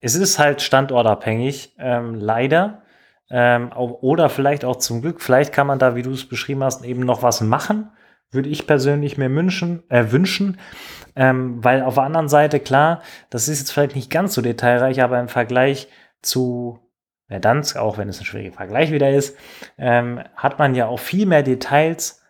[0.01, 2.83] es ist halt standortabhängig, ähm, leider.
[3.29, 5.21] Ähm, oder vielleicht auch zum Glück.
[5.21, 7.91] Vielleicht kann man da, wie du es beschrieben hast, eben noch was machen.
[8.37, 10.61] Würde ich persönlich mir wünschen, äh, wünschen.
[11.17, 15.03] Ähm, weil auf der anderen Seite, klar, das ist jetzt vielleicht nicht ganz so detailreich,
[15.03, 15.89] aber im Vergleich
[16.23, 16.79] zu
[17.29, 19.37] Verdansk, auch wenn es ein schwieriger Vergleich wieder ist,
[19.79, 22.23] ähm, hat man ja auch viel mehr Details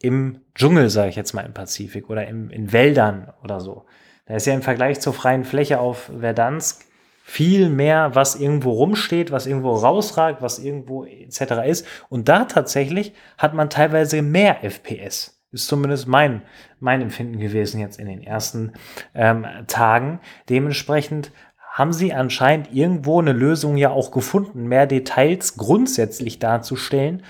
[0.00, 3.86] im Dschungel, sage ich jetzt mal im Pazifik oder im, in Wäldern oder so.
[4.26, 6.84] Da ist ja im Vergleich zur freien Fläche auf Verdansk
[7.28, 11.66] viel mehr, was irgendwo rumsteht, was irgendwo rausragt, was irgendwo etc.
[11.66, 11.86] ist.
[12.08, 15.37] Und da tatsächlich hat man teilweise mehr FPS.
[15.50, 16.42] Ist zumindest mein,
[16.78, 18.72] mein Empfinden gewesen jetzt in den ersten
[19.14, 20.20] ähm, Tagen.
[20.48, 21.32] Dementsprechend
[21.72, 27.22] haben sie anscheinend irgendwo eine Lösung ja auch gefunden, mehr Details grundsätzlich darzustellen,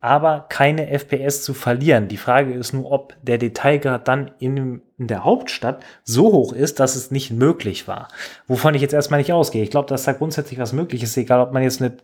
[0.00, 2.06] aber keine FPS zu verlieren.
[2.06, 6.78] Die Frage ist nur, ob der Detailgrad dann in, in, der Hauptstadt so hoch ist,
[6.78, 8.08] dass es nicht möglich war.
[8.46, 9.64] Wovon ich jetzt erstmal nicht ausgehe.
[9.64, 11.96] Ich glaube, dass da grundsätzlich was möglich ist, egal ob man jetzt eine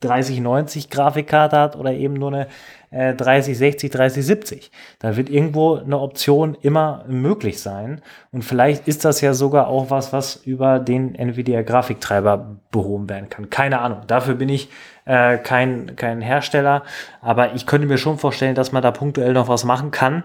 [0.00, 2.48] 3090 Grafikkarte hat oder eben nur eine
[2.92, 4.70] äh, 3060, 3070.
[4.98, 8.00] Da wird irgendwo eine Option immer möglich sein.
[8.30, 13.28] Und vielleicht ist das ja sogar auch was, was über den Nvidia Grafiktreiber behoben werden
[13.28, 13.50] kann.
[13.50, 14.02] Keine Ahnung.
[14.06, 14.68] Dafür bin ich
[15.04, 16.84] äh, kein, kein Hersteller.
[17.20, 20.22] Aber ich könnte mir schon vorstellen, dass man da punktuell noch was machen kann.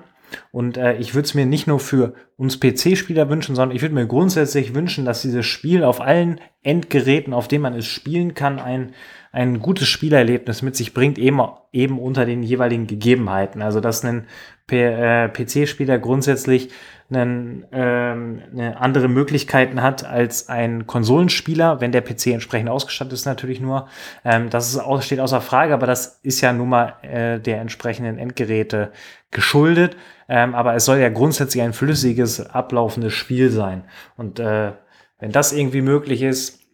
[0.51, 3.95] Und äh, ich würde es mir nicht nur für uns PC-Spieler wünschen, sondern ich würde
[3.95, 8.59] mir grundsätzlich wünschen, dass dieses Spiel auf allen Endgeräten, auf denen man es spielen kann,
[8.59, 8.91] ein
[9.31, 13.61] ein gutes Spielerlebnis mit sich bringt, eben, eben unter den jeweiligen Gegebenheiten.
[13.61, 14.27] Also dass ein
[14.69, 16.69] äh, PC-Spieler grundsätzlich
[17.09, 23.25] einen, ähm, eine andere Möglichkeiten hat als ein Konsolenspieler, wenn der PC entsprechend ausgestattet ist,
[23.25, 23.87] natürlich nur.
[24.25, 28.17] Ähm, das ist, steht außer Frage, aber das ist ja nun mal äh, der entsprechenden
[28.17, 28.91] Endgeräte
[29.31, 29.95] geschuldet.
[30.27, 33.85] Ähm, aber es soll ja grundsätzlich ein flüssiges, ablaufendes Spiel sein.
[34.17, 34.73] Und äh,
[35.19, 36.66] wenn das irgendwie möglich ist,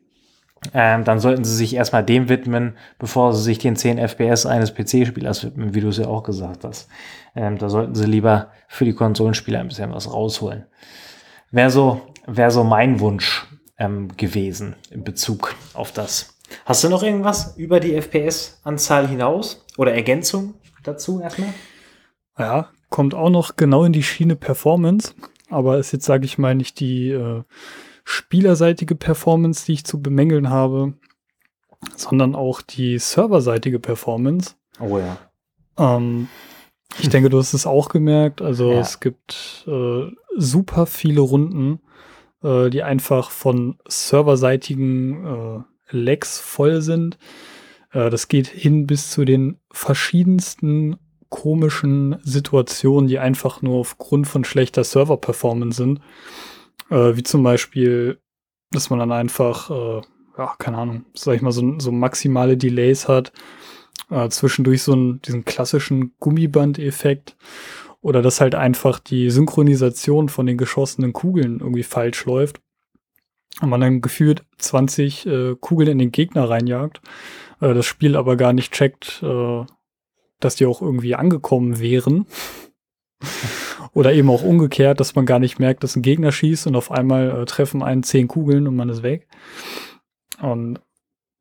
[0.74, 4.74] ähm, dann sollten sie sich erstmal dem widmen, bevor sie sich den 10 FPS eines
[4.74, 6.89] PC-Spielers widmen, wie du es ja auch gesagt hast.
[7.36, 10.66] Ähm, da sollten sie lieber für die Konsolenspieler ein bisschen was rausholen.
[11.51, 13.45] Wäre so, wär so mein Wunsch
[13.78, 16.38] ähm, gewesen in Bezug auf das.
[16.66, 20.53] Hast du noch irgendwas über die FPS-Anzahl hinaus oder Ergänzung
[20.84, 21.49] dazu erstmal?
[22.38, 25.14] Ja, kommt auch noch genau in die Schiene Performance,
[25.49, 27.43] aber ist jetzt, sage ich mal, nicht die äh,
[28.04, 30.93] spielerseitige Performance, die ich zu bemängeln habe,
[31.95, 34.56] sondern auch die serverseitige Performance.
[34.80, 35.18] Oh ja.
[35.78, 36.28] Ähm,
[36.99, 38.41] ich denke, du hast es auch gemerkt.
[38.41, 38.80] Also ja.
[38.80, 41.80] es gibt äh, super viele Runden,
[42.43, 47.18] äh, die einfach von serverseitigen äh, Lags voll sind.
[47.91, 50.97] Äh, das geht hin bis zu den verschiedensten
[51.30, 55.99] komischen Situationen, die einfach nur aufgrund von schlechter Server-Performance sind.
[56.90, 58.20] Äh, wie zum Beispiel,
[58.72, 60.02] dass man dann einfach, äh,
[60.38, 63.32] ja, keine Ahnung, sag ich mal, so, so maximale Delays hat.
[64.10, 67.36] Äh, zwischendurch so einen, diesen klassischen Gummiband-Effekt.
[68.02, 72.60] Oder dass halt einfach die Synchronisation von den geschossenen Kugeln irgendwie falsch läuft.
[73.62, 77.02] Und man dann gefühlt 20 äh, Kugeln in den Gegner reinjagt.
[77.62, 79.66] Äh, das Spiel aber gar nicht checkt, äh,
[80.40, 82.26] dass die auch irgendwie angekommen wären.
[83.94, 86.91] Oder eben auch umgekehrt, dass man gar nicht merkt, dass ein Gegner schießt und auf
[86.91, 89.28] einmal äh, treffen einen zehn Kugeln und man ist weg.
[90.41, 90.80] Und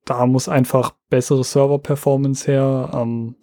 [0.04, 2.90] da muss einfach bessere Server-Performance her.
[2.92, 3.36] Ähm,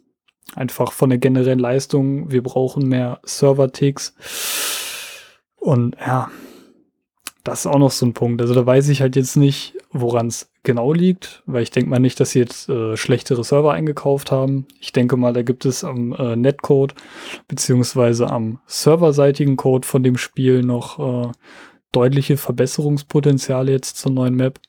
[0.55, 2.31] einfach von der generellen Leistung.
[2.31, 4.13] Wir brauchen mehr Server-Ticks.
[5.57, 6.29] Und ja,
[7.43, 8.41] das ist auch noch so ein Punkt.
[8.41, 11.99] Also da weiß ich halt jetzt nicht, woran es genau liegt, weil ich denke mal
[11.99, 14.67] nicht, dass sie jetzt äh, schlechtere Server eingekauft haben.
[14.79, 16.95] Ich denke mal, da gibt es am äh, Netcode
[17.47, 21.31] beziehungsweise am serverseitigen Code von dem Spiel noch äh,
[21.91, 24.59] deutliche Verbesserungspotenziale jetzt zur neuen Map.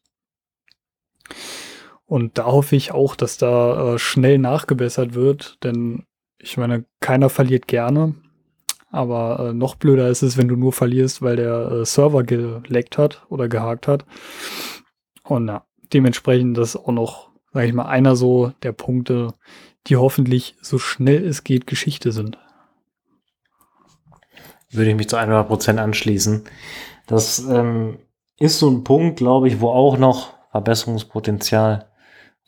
[2.07, 6.05] Und da hoffe ich auch, dass da äh, schnell nachgebessert wird, denn
[6.39, 8.14] ich meine, keiner verliert gerne.
[8.91, 12.99] Aber äh, noch blöder ist es, wenn du nur verlierst, weil der äh, Server geleckt
[12.99, 14.05] hat oder gehakt hat.
[15.22, 19.34] Und ja, dementsprechend das ist auch noch, sage ich mal, einer so der Punkte,
[19.86, 22.38] die hoffentlich so schnell es geht Geschichte sind.
[24.70, 26.45] Würde ich mich zu 100% anschließen.
[27.07, 27.99] Das ähm,
[28.38, 31.88] ist so ein Punkt, glaube ich, wo auch noch Verbesserungspotenzial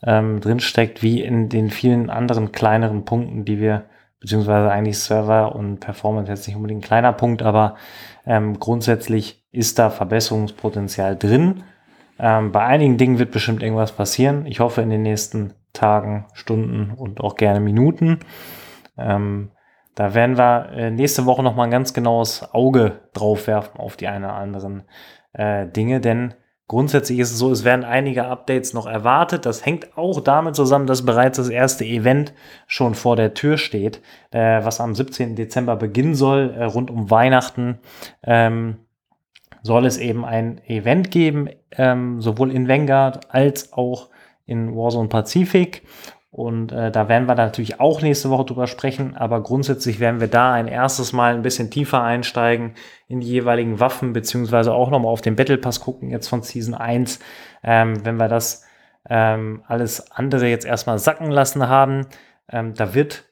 [0.05, 3.87] ähm, drinsteckt, wie in den vielen anderen kleineren Punkten, die wir,
[4.23, 7.75] beziehungsweise eigentlich Server und Performance jetzt nicht unbedingt ein kleiner Punkt, aber
[8.25, 11.65] ähm, grundsätzlich ist da Verbesserungspotenzial drin.
[12.19, 14.47] Ähm, bei einigen Dingen wird bestimmt irgendwas passieren.
[14.47, 18.21] Ich hoffe in den nächsten Tagen, Stunden und auch gerne Minuten.
[18.97, 19.51] Ähm,
[19.97, 24.07] da werden wir äh, nächste Woche nochmal ein ganz genaues Auge drauf werfen auf die
[24.07, 24.85] eine oder anderen
[25.33, 26.35] äh, Dinge, denn
[26.69, 29.47] grundsätzlich ist es so, es werden einige Updates noch erwartet.
[29.47, 32.33] Das hängt auch damit zusammen, dass bereits das erste Event
[32.67, 34.01] schon vor der Tür steht,
[34.31, 35.37] äh, was am 17.
[35.37, 37.79] Dezember beginnen soll, äh, rund um Weihnachten.
[38.23, 38.77] Ähm,
[39.63, 44.09] soll es eben ein Event geben, ähm, sowohl in Vanguard als auch
[44.45, 45.83] in Warzone Pazifik.
[46.33, 50.29] Und äh, da werden wir natürlich auch nächste Woche drüber sprechen, aber grundsätzlich werden wir
[50.29, 52.73] da ein erstes Mal ein bisschen tiefer einsteigen
[53.07, 56.73] in die jeweiligen Waffen, beziehungsweise auch nochmal auf den Battle Pass gucken, jetzt von Season
[56.73, 57.19] 1,
[57.63, 58.65] ähm, wenn wir das
[59.11, 62.07] ähm, alles andere jetzt erstmal sacken lassen haben.
[62.49, 63.31] Ähm, da wird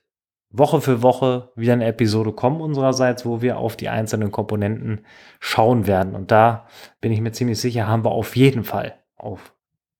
[0.50, 5.06] Woche für Woche wieder eine Episode kommen unsererseits, wo wir auf die einzelnen Komponenten
[5.38, 6.14] schauen werden.
[6.14, 6.66] Und da
[7.00, 9.54] bin ich mir ziemlich sicher, haben wir auf jeden Fall, auf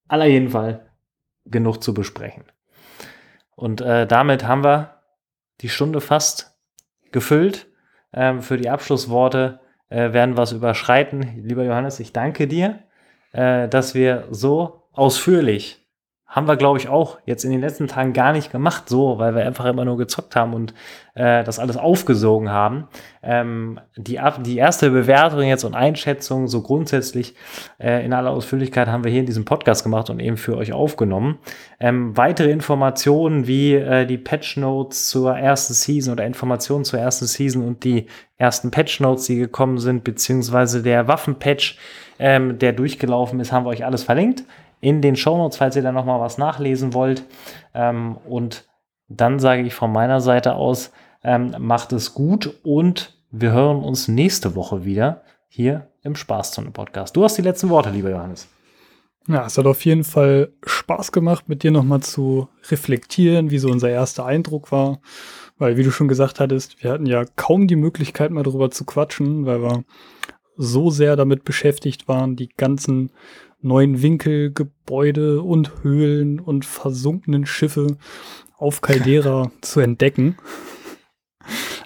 [0.07, 0.85] aller jeden Fall
[1.45, 2.43] genug zu besprechen.
[3.61, 5.01] Und äh, damit haben wir
[5.61, 6.57] die Stunde fast
[7.11, 7.67] gefüllt.
[8.11, 9.59] Ähm, für die Abschlussworte
[9.89, 11.43] äh, werden wir es überschreiten.
[11.43, 12.79] Lieber Johannes, ich danke dir,
[13.33, 15.80] äh, dass wir so ausführlich
[16.31, 19.35] haben wir, glaube ich, auch jetzt in den letzten Tagen gar nicht gemacht, so, weil
[19.35, 20.73] wir einfach immer nur gezockt haben und
[21.13, 22.87] äh, das alles aufgesogen haben.
[23.21, 27.35] Ähm, die, die erste Bewertung jetzt und Einschätzung so grundsätzlich
[27.79, 30.71] äh, in aller Ausführlichkeit haben wir hier in diesem Podcast gemacht und eben für euch
[30.71, 31.37] aufgenommen.
[31.81, 37.25] Ähm, weitere Informationen wie äh, die Patch Notes zur ersten Season oder Informationen zur ersten
[37.25, 38.07] Season und die
[38.37, 41.77] ersten Patch Notes, die gekommen sind, beziehungsweise der Waffenpatch,
[42.19, 44.45] ähm, der durchgelaufen ist, haben wir euch alles verlinkt
[44.81, 47.23] in den Shownotes, falls ihr da nochmal was nachlesen wollt.
[47.73, 48.67] Ähm, und
[49.07, 50.91] dann sage ich von meiner Seite aus,
[51.23, 57.15] ähm, macht es gut und wir hören uns nächste Woche wieder hier im Spaßzone-Podcast.
[57.15, 58.49] Du hast die letzten Worte, lieber Johannes.
[59.27, 63.69] Ja, es hat auf jeden Fall Spaß gemacht, mit dir nochmal zu reflektieren, wie so
[63.69, 64.99] unser erster Eindruck war.
[65.57, 68.83] Weil, wie du schon gesagt hattest, wir hatten ja kaum die Möglichkeit, mal darüber zu
[68.83, 69.83] quatschen, weil wir
[70.57, 73.11] so sehr damit beschäftigt waren, die ganzen
[73.61, 77.97] neuen Winkel, Gebäude und Höhlen und versunkenen Schiffe
[78.57, 80.37] auf Caldera zu entdecken.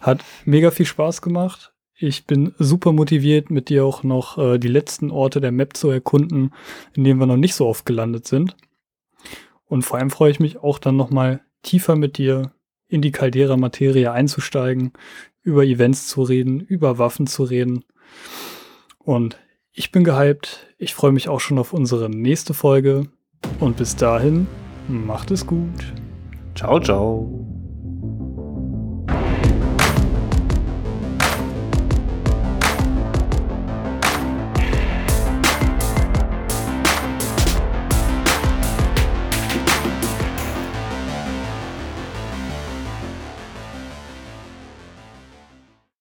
[0.02, 1.74] Hat mega viel Spaß gemacht.
[1.98, 5.90] Ich bin super motiviert, mit dir auch noch äh, die letzten Orte der Map zu
[5.90, 6.54] erkunden,
[6.94, 8.56] in denen wir noch nicht so oft gelandet sind.
[9.66, 12.52] Und vor allem freue ich mich auch dann nochmal tiefer mit dir
[12.88, 14.92] in die Caldera-Materie einzusteigen,
[15.42, 17.86] über Events zu reden, über Waffen zu reden.
[19.00, 19.40] Und
[19.76, 20.68] ich bin gehypt.
[20.78, 23.08] Ich freue mich auch schon auf unsere nächste Folge.
[23.60, 24.48] Und bis dahin,
[24.88, 25.94] macht es gut.
[26.56, 27.45] Ciao, ciao.